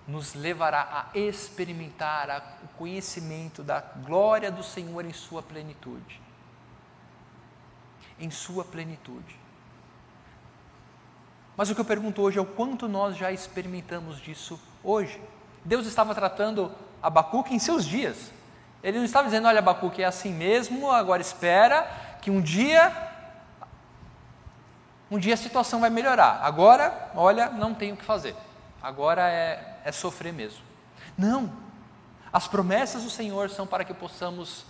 nos 0.08 0.36
levará 0.36 1.10
a 1.12 1.18
experimentar 1.18 2.60
o 2.64 2.68
conhecimento 2.78 3.64
da 3.64 3.82
glória 3.82 4.52
do 4.52 4.62
Senhor 4.62 5.04
em 5.04 5.14
sua 5.14 5.42
plenitude. 5.42 6.22
Em 8.20 8.30
sua 8.30 8.64
plenitude. 8.64 9.44
Mas 11.56 11.70
o 11.70 11.76
que 11.76 11.82
eu 11.82 11.86
pergunto 11.86 12.22
hoje 12.22 12.40
é 12.40 12.42
o 12.42 12.46
quanto 12.46 12.88
nós 12.88 13.16
já 13.16 13.32
experimentamos 13.32 14.20
disso 14.20 14.60
hoje. 14.84 15.22
Deus 15.64 15.86
estava 15.86 16.16
tratando 16.16 16.72
Abacuque 17.02 17.54
em 17.54 17.60
seus 17.60 17.86
dias. 17.86 18.32
Ele 18.82 18.98
não 18.98 19.06
estava 19.06 19.26
dizendo, 19.26 19.48
olha, 19.48 19.60
Abacuque, 19.60 20.02
é 20.02 20.06
assim 20.06 20.34
mesmo, 20.34 20.92
agora 20.92 21.22
espera 21.22 21.88
que 22.22 22.30
um 22.32 22.42
dia 22.42 23.12
um 25.12 25.20
dia 25.20 25.36
a 25.36 25.38
situação 25.38 25.80
vai 25.80 25.92
melhorar. 25.92 26.40
Agora, 26.42 27.12
olha, 27.14 27.50
não 27.50 27.74
tem 27.76 27.92
o 27.92 27.98
que 27.98 28.04
fazer. 28.04 28.36
Agora 28.82 29.30
é, 29.30 29.78
é 29.86 29.92
sofrer 29.92 30.34
mesmo. 30.34 30.60
Não. 31.16 31.52
As 32.32 32.48
promessas 32.48 33.04
do 33.04 33.12
Senhor 33.12 33.52
são 33.52 33.68
para 33.68 33.86
que 33.86 33.94
possamos, 33.94 34.66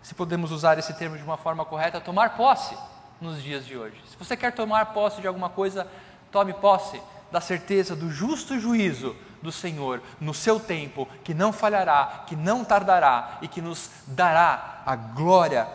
se 0.00 0.14
podemos 0.14 0.52
usar 0.52 0.78
esse 0.78 0.94
termo 0.94 1.16
de 1.16 1.24
uma 1.24 1.36
forma 1.36 1.64
correta, 1.64 2.00
tomar 2.00 2.36
posse 2.36 2.78
nos 3.20 3.42
dias 3.42 3.66
de 3.66 3.76
hoje. 3.76 4.00
Se 4.08 4.16
você 4.16 4.36
quer 4.36 4.52
tomar 4.52 4.92
posse 4.92 5.20
de 5.20 5.26
alguma 5.26 5.50
coisa, 5.50 5.88
tome 6.30 6.52
posse 6.54 7.00
da 7.30 7.40
certeza 7.40 7.94
do 7.94 8.10
justo 8.10 8.58
juízo 8.58 9.16
do 9.40 9.50
Senhor 9.50 10.02
no 10.20 10.34
seu 10.34 10.60
tempo, 10.60 11.08
que 11.24 11.32
não 11.32 11.52
falhará, 11.52 12.24
que 12.26 12.36
não 12.36 12.64
tardará 12.64 13.38
e 13.40 13.48
que 13.48 13.60
nos 13.60 13.90
dará 14.06 14.82
a 14.84 14.96
glória 14.96 15.66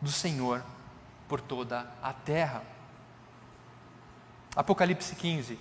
do 0.00 0.10
Senhor 0.10 0.62
por 1.28 1.40
toda 1.40 1.86
a 2.02 2.12
terra. 2.12 2.62
Apocalipse 4.54 5.14
15 5.14 5.58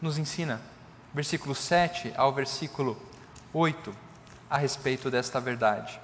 nos 0.00 0.16
ensina, 0.16 0.60
versículo 1.12 1.54
7 1.54 2.14
ao 2.16 2.32
versículo 2.32 2.96
8, 3.52 3.94
a 4.48 4.56
respeito 4.56 5.10
desta 5.10 5.40
verdade. 5.40 6.00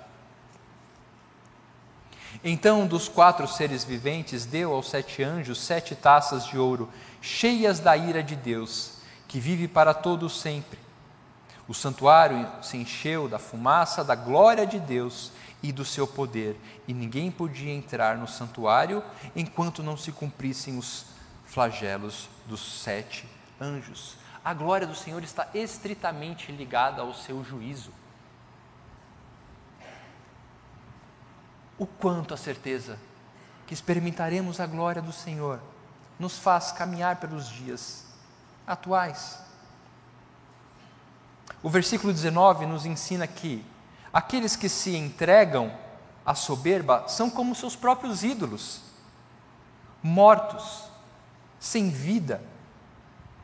Então, 2.42 2.86
dos 2.86 3.08
quatro 3.08 3.46
seres 3.46 3.84
viventes, 3.84 4.44
deu 4.44 4.74
aos 4.74 4.90
sete 4.90 5.22
anjos 5.22 5.60
sete 5.60 5.94
taças 5.94 6.44
de 6.46 6.58
ouro, 6.58 6.90
cheias 7.24 7.80
da 7.80 7.96
ira 7.96 8.22
de 8.22 8.36
Deus, 8.36 8.98
que 9.26 9.40
vive 9.40 9.66
para 9.66 9.94
todo 9.94 10.28
sempre. 10.28 10.78
O 11.66 11.72
santuário 11.72 12.46
se 12.60 12.76
encheu 12.76 13.26
da 13.26 13.38
fumaça 13.38 14.04
da 14.04 14.14
glória 14.14 14.66
de 14.66 14.78
Deus 14.78 15.32
e 15.62 15.72
do 15.72 15.86
seu 15.86 16.06
poder, 16.06 16.54
e 16.86 16.92
ninguém 16.92 17.30
podia 17.30 17.72
entrar 17.72 18.18
no 18.18 18.28
santuário 18.28 19.02
enquanto 19.34 19.82
não 19.82 19.96
se 19.96 20.12
cumprissem 20.12 20.76
os 20.76 21.06
flagelos 21.46 22.28
dos 22.46 22.82
sete 22.82 23.26
anjos. 23.58 24.16
A 24.44 24.52
glória 24.52 24.86
do 24.86 24.94
Senhor 24.94 25.24
está 25.24 25.48
estritamente 25.54 26.52
ligada 26.52 27.00
ao 27.00 27.14
seu 27.14 27.42
juízo. 27.42 27.90
O 31.78 31.86
quanto 31.86 32.34
a 32.34 32.36
certeza 32.36 32.98
que 33.66 33.72
experimentaremos 33.72 34.60
a 34.60 34.66
glória 34.66 35.00
do 35.00 35.10
Senhor 35.12 35.58
nos 36.18 36.38
faz 36.38 36.72
caminhar 36.72 37.16
pelos 37.16 37.48
dias 37.48 38.04
atuais. 38.66 39.38
O 41.62 41.68
versículo 41.68 42.12
19 42.12 42.66
nos 42.66 42.86
ensina 42.86 43.26
que 43.26 43.64
aqueles 44.12 44.56
que 44.56 44.68
se 44.68 44.96
entregam 44.96 45.72
à 46.24 46.34
soberba 46.34 47.06
são 47.08 47.28
como 47.28 47.54
seus 47.54 47.76
próprios 47.76 48.22
ídolos, 48.22 48.80
mortos, 50.02 50.84
sem 51.58 51.90
vida, 51.90 52.42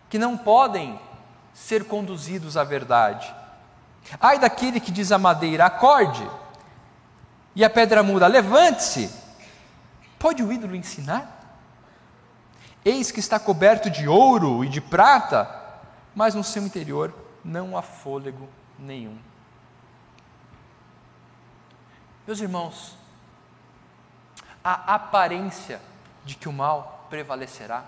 que 0.08 0.18
não 0.18 0.36
podem 0.36 1.00
ser 1.54 1.86
conduzidos 1.86 2.56
à 2.56 2.64
verdade. 2.64 3.34
Ai 4.20 4.38
daquele 4.38 4.80
que 4.80 4.90
diz 4.92 5.12
à 5.12 5.18
madeira: 5.18 5.66
acorde, 5.66 6.28
e 7.54 7.64
a 7.64 7.70
pedra 7.70 8.02
muda: 8.02 8.26
levante-se. 8.26 9.10
Pode 10.18 10.42
o 10.42 10.52
ídolo 10.52 10.76
ensinar? 10.76 11.39
Eis 12.84 13.10
que 13.10 13.20
está 13.20 13.38
coberto 13.38 13.90
de 13.90 14.08
ouro 14.08 14.64
e 14.64 14.68
de 14.68 14.80
prata, 14.80 15.48
mas 16.14 16.34
no 16.34 16.42
seu 16.42 16.62
interior 16.64 17.14
não 17.44 17.76
há 17.76 17.82
fôlego 17.82 18.48
nenhum. 18.78 19.18
Meus 22.26 22.40
irmãos, 22.40 22.96
a 24.62 24.94
aparência 24.94 25.80
de 26.24 26.34
que 26.34 26.48
o 26.48 26.52
mal 26.52 27.06
prevalecerá 27.08 27.84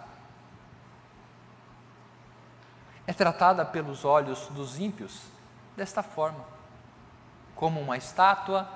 é 3.06 3.12
tratada 3.12 3.64
pelos 3.64 4.04
olhos 4.04 4.48
dos 4.48 4.78
ímpios 4.78 5.22
desta 5.76 6.02
forma, 6.02 6.44
como 7.54 7.80
uma 7.80 7.96
estátua, 7.96 8.68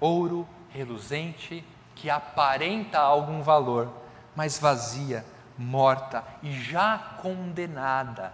ouro 0.00 0.48
reluzente, 0.70 1.64
que 1.94 2.08
aparenta 2.08 2.98
algum 2.98 3.42
valor, 3.42 3.92
mas 4.36 4.58
vazia, 4.58 5.24
morta 5.58 6.24
e 6.42 6.52
já 6.52 7.16
condenada. 7.20 8.32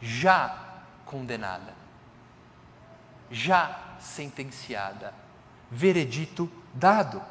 Já 0.00 0.82
condenada. 1.06 1.74
Já 3.30 3.96
sentenciada. 3.98 5.14
Veredito 5.70 6.50
dado. 6.74 7.22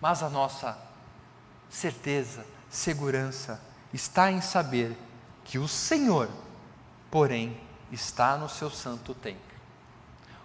Mas 0.00 0.22
a 0.22 0.30
nossa 0.30 0.78
certeza, 1.68 2.46
segurança, 2.70 3.60
está 3.92 4.30
em 4.30 4.40
saber 4.40 4.96
que 5.44 5.58
o 5.58 5.68
Senhor, 5.68 6.28
porém, 7.10 7.60
está 7.90 8.36
no 8.36 8.48
seu 8.48 8.70
santo 8.70 9.14
templo. 9.14 9.42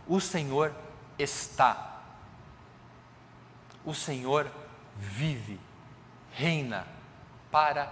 O 0.07 0.19
Senhor 0.19 0.73
está. 1.17 2.01
O 3.85 3.93
Senhor 3.93 4.49
vive, 4.97 5.59
reina 6.33 6.85
para 7.51 7.91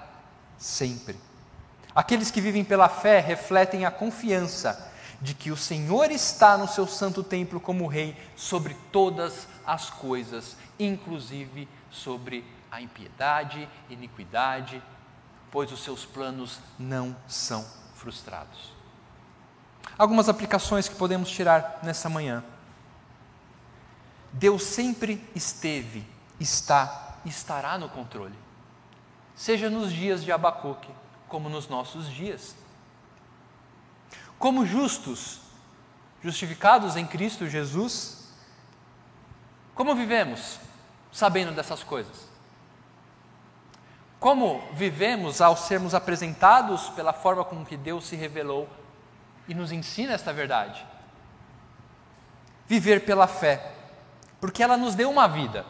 sempre. 0.58 1.18
Aqueles 1.94 2.32
que 2.32 2.42
vivem 2.42 2.64
pela 2.64 2.90
fé 2.90 3.20
refletem 3.20 3.86
a 3.86 3.92
confiança 3.92 4.92
de 5.22 5.34
que 5.36 5.52
o 5.52 5.58
Senhor 5.58 6.12
está 6.12 6.58
no 6.58 6.68
seu 6.68 6.88
santo 6.88 7.24
templo 7.24 7.60
como 7.60 7.88
rei 7.88 8.18
sobre 8.36 8.76
todas 8.92 9.48
as 9.66 9.90
coisas, 9.90 10.58
inclusive 10.80 11.68
sobre 11.92 12.44
a 12.72 12.82
impiedade, 12.82 13.70
iniquidade, 13.90 14.82
pois 15.52 15.72
os 15.72 15.84
seus 15.84 16.06
planos 16.06 16.60
não 16.80 17.16
são 17.28 17.66
frustrados. 17.94 18.74
Algumas 19.98 20.30
aplicações 20.30 20.88
que 20.88 20.96
podemos 20.96 21.30
tirar 21.30 21.80
nessa 21.84 22.10
manhã. 22.10 22.44
Deus 24.34 24.64
sempre 24.64 25.24
esteve, 25.36 26.08
está 26.40 27.11
estará 27.26 27.78
no 27.78 27.90
controle, 27.90 28.38
seja 29.36 29.70
nos 29.70 29.92
dias 29.92 30.24
de 30.24 30.32
Abacuque, 30.32 30.90
como 31.28 31.50
nos 31.50 31.68
nossos 31.68 32.10
dias. 32.10 32.56
Como 34.38 34.66
justos, 34.66 35.40
justificados 36.24 36.96
em 36.96 37.06
Cristo 37.06 37.48
Jesus, 37.48 38.34
como 39.74 39.96
vivemos 39.96 40.60
sabendo 41.12 41.52
dessas 41.52 41.84
coisas? 41.84 42.30
Como 44.20 44.62
vivemos 44.74 45.42
ao 45.42 45.58
sermos 45.58 45.94
apresentados 45.94 46.90
pela 46.90 47.14
forma 47.14 47.44
como 47.44 47.66
que 47.66 47.76
Deus 47.76 48.06
se 48.06 48.16
revelou 48.16 48.70
e 49.48 49.56
nos 49.56 49.72
ensina 49.72 50.14
esta 50.14 50.32
verdade. 50.32 50.86
Viver 52.68 53.04
pela 53.04 53.28
fé, 53.28 53.74
porque 54.40 54.62
ela 54.62 54.78
nos 54.78 54.96
deu 54.96 55.10
uma 55.10 55.28
vida. 55.28 55.66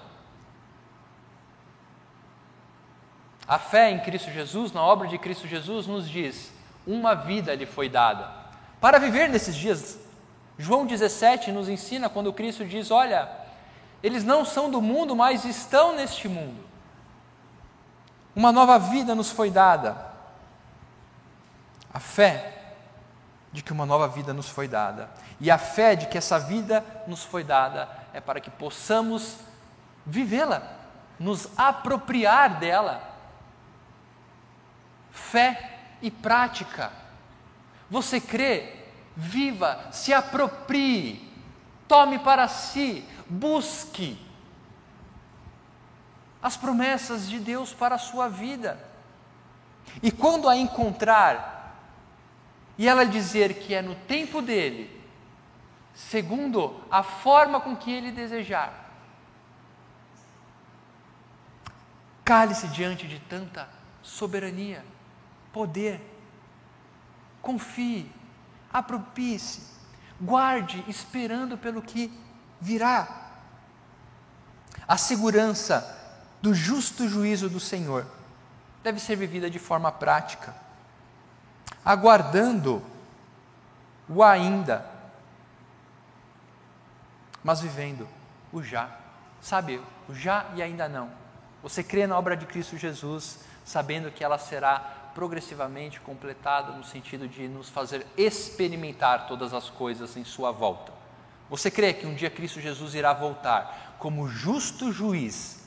A 3.52 3.60
fé 3.60 3.91
em 3.91 3.99
Cristo 3.99 4.32
Jesus, 4.32 4.72
na 4.72 4.82
obra 4.82 5.10
de 5.10 5.18
Cristo 5.18 5.45
Jesus, 5.45 5.86
nos 5.86 6.10
diz: 6.10 6.54
uma 6.88 7.14
vida 7.14 7.54
lhe 7.54 7.66
foi 7.66 7.89
dada. 7.89 8.32
Para 8.80 8.97
viver 8.97 9.28
nesses 9.28 9.54
dias, 9.54 9.99
João 10.58 10.86
17 10.86 11.52
nos 11.52 11.68
ensina 11.68 12.08
quando 12.08 12.32
Cristo 12.32 12.64
diz: 12.64 12.91
Olha, 12.91 13.30
eles 14.02 14.24
não 14.24 14.45
são 14.45 14.72
do 14.72 14.82
mundo, 14.82 15.18
mas 15.18 15.43
estão 15.43 15.93
neste 15.93 16.30
mundo. 16.30 16.64
Uma 18.34 18.54
nova 18.54 18.80
vida 18.80 19.14
nos 19.14 19.30
foi 19.30 19.52
dada. 19.52 19.97
A 21.93 21.99
fé 21.99 22.54
de 23.52 23.62
que 23.62 23.74
uma 23.74 23.86
nova 23.86 24.08
vida 24.08 24.34
nos 24.34 24.47
foi 24.47 24.70
dada. 24.70 25.10
E 25.41 25.52
a 25.52 25.58
fé 25.58 25.93
de 25.93 26.06
que 26.06 26.18
essa 26.18 26.39
vida 26.39 26.86
nos 27.06 27.26
foi 27.26 27.43
dada 27.43 27.89
é 28.14 28.22
para 28.22 28.39
que 28.39 28.49
possamos 28.49 29.36
vivê-la, 30.06 30.64
nos 31.20 31.49
apropriar 31.58 32.58
dela. 32.58 33.11
Fé 35.12 35.80
e 36.01 36.09
prática. 36.09 36.91
Você 37.89 38.20
crê? 38.20 38.78
Viva, 39.16 39.89
se 39.91 40.14
aproprie, 40.14 41.30
tome 41.88 42.18
para 42.20 42.47
si, 42.47 43.05
busque 43.28 44.18
as 46.41 46.57
promessas 46.57 47.30
de 47.30 47.39
Deus 47.39 47.74
para 47.74 47.95
a 47.95 47.99
sua 47.99 48.28
vida. 48.28 48.80
E 50.01 50.12
quando 50.12 50.49
a 50.49 50.55
encontrar, 50.55 51.78
e 52.78 52.88
ela 52.88 53.05
dizer 53.05 53.55
que 53.55 53.74
é 53.74 53.82
no 53.82 53.95
tempo 53.95 54.41
dele, 54.41 55.01
segundo 55.93 56.82
a 56.89 57.03
forma 57.03 57.59
com 57.59 57.76
que 57.76 57.91
ele 57.91 58.12
desejar. 58.12 58.89
Cale-se 62.24 62.68
diante 62.70 63.07
de 63.07 63.20
tanta 63.20 63.70
soberania, 64.01 64.84
poder. 65.54 65.99
Confie, 67.41 68.12
apropie-se, 68.72 69.62
guarde 70.20 70.84
esperando 70.88 71.58
pelo 71.58 71.82
que 71.82 72.12
virá. 72.60 73.32
A 74.88 74.97
segurança 74.97 75.97
do 76.41 76.54
justo 76.54 77.08
juízo 77.08 77.49
do 77.49 77.60
Senhor 77.60 78.06
deve 78.84 78.99
ser 78.99 79.16
vivida 79.16 79.49
de 79.49 79.60
forma 79.60 79.91
prática 79.91 80.62
aguardando 81.84 82.82
o 84.08 84.24
ainda, 84.24 84.86
mas 87.43 87.62
vivendo 87.62 88.08
o 88.52 88.62
já. 88.62 88.89
Sabe, 89.41 89.82
o 90.08 90.14
já 90.14 90.45
e 90.56 90.62
ainda 90.62 90.88
não. 90.88 91.10
Você 91.64 91.84
crê 91.84 92.06
na 92.06 92.18
obra 92.18 92.38
de 92.38 92.45
Cristo 92.45 92.78
Jesus, 92.78 93.39
sabendo 93.66 94.12
que 94.12 94.24
ela 94.24 94.38
será 94.38 95.01
progressivamente 95.14 95.99
completada 95.99 96.72
no 96.74 96.84
sentido 96.84 97.28
de 97.28 97.47
nos 97.47 97.70
fazer 97.70 98.05
experimentar 98.18 99.28
todas 99.28 99.53
as 99.53 99.70
coisas 99.70 100.16
em 100.18 100.24
sua 100.24 100.51
volta. 100.51 100.91
Você 101.49 101.70
crê 101.70 101.93
que 101.93 102.07
um 102.07 102.16
dia 102.16 102.30
Cristo 102.30 102.62
Jesus 102.62 102.95
irá 102.95 103.14
voltar 103.14 103.95
como 103.99 104.28
justo 104.28 104.91
juiz 104.91 105.62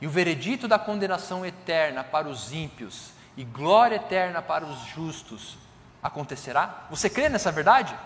e 0.00 0.06
o 0.06 0.10
veredito 0.10 0.68
da 0.68 0.78
condenação 0.78 1.44
eterna 1.44 2.04
para 2.04 2.28
os 2.28 2.52
ímpios 2.52 3.10
e 3.36 3.44
glória 3.44 3.96
eterna 3.96 4.40
para 4.40 4.64
os 4.64 4.78
justos 4.86 5.58
acontecerá? 6.02 6.86
Você 6.90 7.10
crê 7.10 7.28
nessa 7.28 7.50
verdade? 7.50 7.96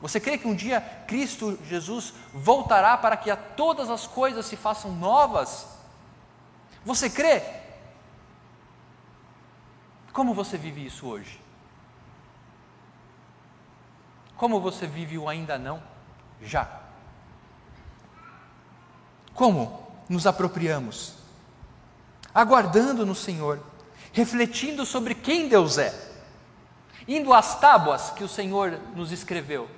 Você 0.00 0.20
crê 0.20 0.38
que 0.38 0.46
um 0.46 0.54
dia 0.54 0.80
Cristo 1.06 1.58
Jesus 1.64 2.12
voltará 2.32 2.96
para 2.96 3.16
que 3.16 3.30
a 3.30 3.36
todas 3.36 3.90
as 3.90 4.06
coisas 4.06 4.46
se 4.46 4.56
façam 4.56 4.92
novas? 4.92 5.66
Você 6.84 7.10
crê? 7.10 7.42
Como 10.18 10.34
você 10.34 10.58
vive 10.58 10.84
isso 10.84 11.06
hoje? 11.06 11.40
Como 14.36 14.60
você 14.60 14.84
vive 14.84 15.16
o 15.16 15.28
ainda 15.28 15.56
não? 15.56 15.80
Já. 16.42 16.68
Como 19.32 19.86
nos 20.08 20.26
apropriamos? 20.26 21.14
Aguardando 22.34 23.06
no 23.06 23.14
Senhor 23.14 23.62
refletindo 24.12 24.84
sobre 24.84 25.14
quem 25.14 25.48
Deus 25.48 25.78
é, 25.78 25.94
indo 27.06 27.32
às 27.32 27.60
tábuas 27.60 28.10
que 28.10 28.24
o 28.24 28.28
Senhor 28.28 28.76
nos 28.96 29.12
escreveu, 29.12 29.70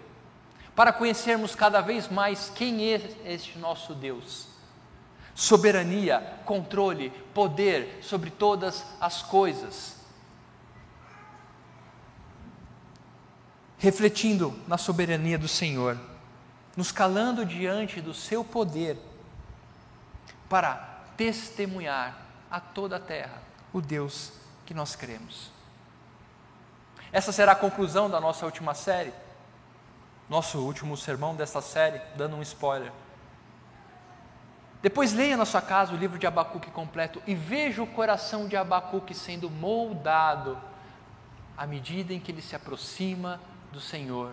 para 0.75 0.91
conhecermos 0.91 1.55
cada 1.55 1.83
vez 1.83 2.09
mais 2.09 2.51
quem 2.55 2.95
é 2.95 3.11
este 3.27 3.59
nosso 3.59 3.95
Deus. 3.95 4.47
Soberania, 5.35 6.39
controle, 6.47 7.11
poder 7.35 7.99
sobre 8.01 8.31
todas 8.31 8.87
as 8.99 9.21
coisas. 9.21 10.00
Refletindo 13.81 14.55
na 14.69 14.79
soberania 14.79 15.37
do 15.37 15.49
Senhor, 15.49 15.99
nos 16.77 16.93
calando 16.93 17.45
diante 17.45 18.01
do 18.01 18.15
seu 18.15 18.45
poder, 18.45 18.97
para 20.49 20.75
testemunhar 21.17 22.17
a 22.51 22.61
toda 22.61 22.97
a 22.97 23.01
terra 23.01 23.41
o 23.73 23.81
Deus 23.81 24.33
que 24.67 24.75
nós 24.75 24.95
cremos. 24.95 25.51
Essa 27.13 27.33
será 27.33 27.53
a 27.53 27.57
conclusão 27.57 28.09
da 28.11 28.21
nossa 28.21 28.45
última 28.45 28.75
série, 28.75 29.13
nosso 30.29 30.59
último 30.59 30.97
sermão 30.97 31.35
desta 31.35 31.61
série, 31.61 32.01
dando 32.17 32.37
um 32.37 32.43
spoiler. 32.43 32.93
Depois 34.83 35.13
leia 35.13 35.37
na 35.37 35.45
sua 35.45 35.61
casa 35.61 35.93
o 35.93 35.97
livro 35.97 36.19
de 36.19 36.27
Abacuque 36.27 36.71
completo 36.71 37.23
e 37.27 37.35
veja 37.35 37.83
o 37.83 37.87
coração 37.87 38.47
de 38.47 38.57
Abacuque 38.57 39.15
sendo 39.15 39.51
moldado 39.51 40.59
à 41.57 41.67
medida 41.67 42.15
em 42.15 42.21
que 42.21 42.31
ele 42.31 42.41
se 42.41 42.55
aproxima 42.55 43.41
do 43.73 43.81
Senhor. 43.81 44.33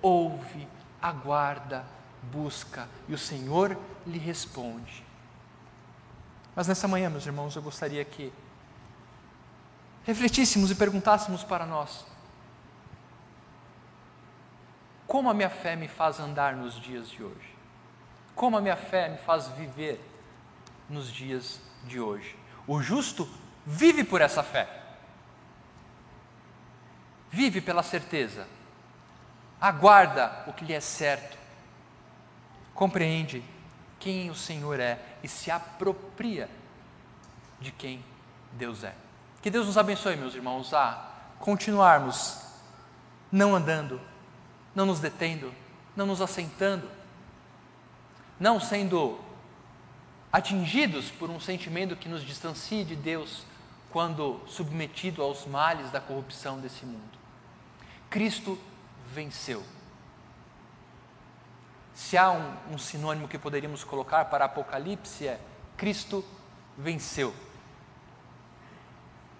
Ouve, 0.00 0.68
aguarda, 1.00 1.84
busca 2.22 2.88
e 3.08 3.14
o 3.14 3.18
Senhor 3.18 3.76
lhe 4.06 4.18
responde. 4.18 5.04
Mas 6.54 6.66
nessa 6.66 6.88
manhã, 6.88 7.08
meus 7.08 7.26
irmãos, 7.26 7.54
eu 7.54 7.62
gostaria 7.62 8.04
que 8.04 8.32
refletíssemos 10.04 10.70
e 10.70 10.74
perguntássemos 10.74 11.44
para 11.44 11.64
nós: 11.64 12.04
como 15.06 15.30
a 15.30 15.34
minha 15.34 15.48
fé 15.48 15.74
me 15.74 15.88
faz 15.88 16.20
andar 16.20 16.54
nos 16.54 16.74
dias 16.74 17.08
de 17.08 17.24
hoje? 17.24 17.56
Como 18.34 18.56
a 18.56 18.60
minha 18.60 18.76
fé 18.76 19.08
me 19.08 19.18
faz 19.18 19.48
viver 19.48 19.98
nos 20.88 21.10
dias 21.10 21.60
de 21.84 21.98
hoje? 21.98 22.36
O 22.66 22.82
justo 22.82 23.28
vive 23.64 24.04
por 24.04 24.20
essa 24.20 24.42
fé, 24.42 24.68
vive 27.30 27.60
pela 27.60 27.82
certeza, 27.82 28.46
aguarda 29.60 30.44
o 30.46 30.52
que 30.52 30.64
lhe 30.64 30.72
é 30.72 30.80
certo, 30.80 31.36
compreende 32.74 33.42
quem 33.98 34.30
o 34.30 34.34
Senhor 34.34 34.78
é 34.78 34.98
e 35.22 35.28
se 35.28 35.50
apropria 35.50 36.48
de 37.60 37.72
quem 37.72 38.04
Deus 38.52 38.84
é. 38.84 38.94
Que 39.42 39.50
Deus 39.50 39.66
nos 39.66 39.78
abençoe, 39.78 40.16
meus 40.16 40.34
irmãos, 40.34 40.72
a 40.72 41.12
continuarmos 41.40 42.38
não 43.30 43.54
andando, 43.54 44.00
não 44.74 44.86
nos 44.86 45.00
detendo, 45.00 45.52
não 45.94 46.06
nos 46.06 46.20
assentando, 46.20 46.88
não 48.38 48.60
sendo 48.60 49.18
atingidos 50.32 51.10
por 51.10 51.30
um 51.30 51.40
sentimento 51.40 51.96
que 51.96 52.08
nos 52.08 52.24
distancie 52.24 52.84
de 52.84 52.94
Deus 52.94 53.44
quando 53.90 54.40
submetido 54.46 55.22
aos 55.22 55.46
males 55.46 55.90
da 55.90 56.00
corrupção 56.00 56.60
desse 56.60 56.84
mundo. 56.84 57.18
Cristo 58.10 58.58
venceu. 59.12 59.64
Se 61.94 62.16
há 62.16 62.30
um, 62.30 62.74
um 62.74 62.78
sinônimo 62.78 63.26
que 63.26 63.38
poderíamos 63.38 63.82
colocar 63.82 64.26
para 64.26 64.44
Apocalipse 64.44 65.26
é 65.26 65.40
Cristo 65.76 66.24
venceu. 66.76 67.34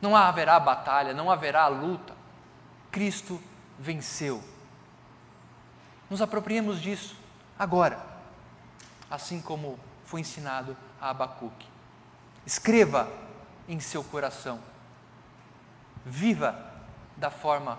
Não 0.01 0.17
haverá 0.17 0.59
batalha, 0.59 1.15
não 1.15 1.31
haverá 1.31 1.67
luta. 1.69 2.17
Cristo 2.91 3.41
venceu. 3.79 4.43
Nos 6.09 6.23
apropriemos 6.23 6.81
disso 6.81 7.17
agora, 7.59 8.05
assim 9.11 9.41
como 9.41 9.79
foi 10.05 10.21
ensinado 10.21 10.77
a 11.01 11.11
Abacuque. 11.11 11.69
Escreva 12.47 13.09
em 13.69 13.79
seu 13.79 14.03
coração. 14.03 14.61
Viva 16.05 16.59
da 17.17 17.31
forma 17.31 17.79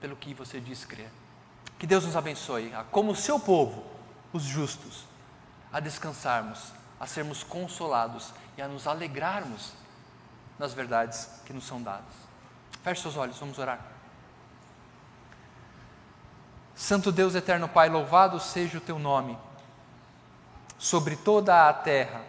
pelo 0.00 0.16
que 0.16 0.34
você 0.34 0.60
diz 0.60 0.84
crer. 0.84 1.10
Que 1.78 1.86
Deus 1.86 2.04
nos 2.04 2.16
abençoe, 2.16 2.72
como 2.90 3.12
o 3.12 3.16
seu 3.16 3.38
povo, 3.38 3.84
os 4.32 4.42
justos, 4.42 5.04
a 5.72 5.80
descansarmos, 5.80 6.72
a 6.98 7.06
sermos 7.06 7.44
consolados 7.44 8.32
e 8.56 8.62
a 8.62 8.68
nos 8.68 8.86
alegrarmos 8.86 9.72
nas 10.58 10.74
verdades 10.74 11.28
que 11.44 11.52
nos 11.52 11.66
são 11.66 11.80
dadas. 11.80 12.14
Feche 12.82 13.02
seus 13.02 13.16
olhos, 13.16 13.38
vamos 13.38 13.58
orar. 13.58 13.80
Santo 16.74 17.10
Deus 17.10 17.34
eterno 17.34 17.68
Pai, 17.68 17.88
louvado 17.88 18.38
seja 18.38 18.78
o 18.78 18.80
teu 18.80 18.98
nome 18.98 19.38
sobre 20.78 21.16
toda 21.16 21.68
a 21.68 21.72
terra, 21.72 22.22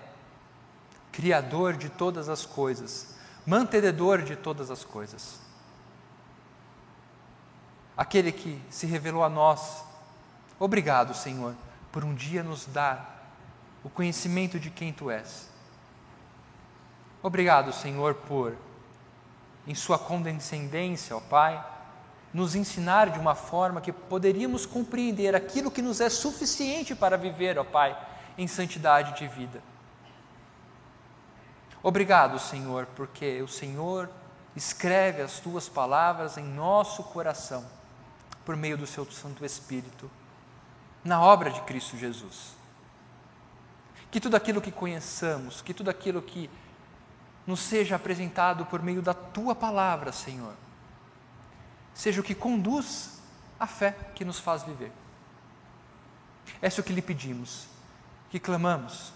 Criador 1.12 1.76
de 1.76 1.90
todas 1.90 2.30
as 2.30 2.46
coisas, 2.46 3.16
mantenedor 3.46 4.22
de 4.22 4.36
todas 4.36 4.72
as 4.72 4.84
coisas. 4.86 5.40
Aquele 8.00 8.32
que 8.32 8.58
se 8.70 8.88
revelou 8.88 9.26
a 9.26 9.30
nós. 9.30 9.84
Obrigado, 10.58 11.14
Senhor, 11.14 11.54
por 11.92 12.06
um 12.06 12.16
dia 12.16 12.42
nos 12.42 12.66
dar 12.66 13.30
o 13.84 13.90
conhecimento 13.90 14.58
de 14.58 14.70
quem 14.70 14.94
tu 14.94 15.12
és. 15.12 15.50
Obrigado, 17.22 17.74
Senhor, 17.74 18.16
por, 18.16 18.56
em 19.68 19.76
Sua 19.76 20.00
condescendência, 20.00 21.14
ó 21.14 21.20
Pai, 21.20 21.62
nos 22.34 22.56
ensinar 22.56 23.10
de 23.10 23.20
uma 23.20 23.36
forma 23.36 23.82
que 23.82 23.92
poderíamos 23.92 24.66
compreender 24.66 25.36
aquilo 25.36 25.70
que 25.70 25.82
nos 25.82 26.00
é 26.00 26.10
suficiente 26.10 26.96
para 26.96 27.18
viver, 27.18 27.60
ó 27.60 27.66
Pai, 27.66 27.98
em 28.38 28.48
santidade 28.48 29.18
de 29.18 29.28
vida. 29.28 29.62
Obrigado, 31.84 32.40
Senhor, 32.40 32.86
porque 32.96 33.42
o 33.42 33.48
Senhor 33.50 34.10
escreve 34.56 35.22
as 35.22 35.42
tuas 35.42 35.68
palavras 35.68 36.38
em 36.38 36.46
nosso 36.46 37.04
coração, 37.04 37.66
por 38.50 38.58
meio 38.58 38.76
do 38.76 38.88
seu 38.88 39.06
Santo 39.12 39.46
Espírito, 39.46 40.10
na 41.04 41.22
obra 41.22 41.52
de 41.52 41.62
Cristo 41.62 41.96
Jesus. 41.96 42.56
Que 44.10 44.20
tudo 44.20 44.36
aquilo 44.36 44.60
que 44.60 44.72
conheçamos, 44.72 45.62
que 45.62 45.72
tudo 45.72 45.92
aquilo 45.92 46.20
que 46.20 46.50
nos 47.46 47.60
seja 47.60 47.96
apresentado 47.96 48.66
por 48.66 48.82
meio 48.82 49.04
da 49.04 49.14
tua 49.14 49.54
palavra, 49.54 50.12
Senhor, 50.12 50.56
seja 51.94 52.22
o 52.22 52.24
que 52.24 52.34
conduz 52.34 53.22
à 53.60 53.68
fé 53.68 53.92
que 54.16 54.26
nos 54.26 54.40
faz 54.40 54.64
viver. 54.64 54.92
É 56.60 56.70
isso 56.70 56.82
que 56.82 56.92
lhe 56.92 57.04
pedimos, 57.04 57.68
que 58.32 58.40
clamamos, 58.40 59.14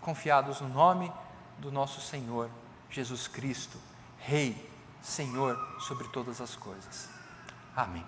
confiados 0.00 0.60
no 0.60 0.68
nome 0.68 1.12
do 1.60 1.70
nosso 1.70 2.00
Senhor 2.00 2.50
Jesus 2.90 3.28
Cristo, 3.28 3.78
Rei, 4.18 4.68
Senhor 5.00 5.56
sobre 5.78 6.08
todas 6.08 6.40
as 6.40 6.56
coisas. 6.56 7.08
Amém. 7.76 8.04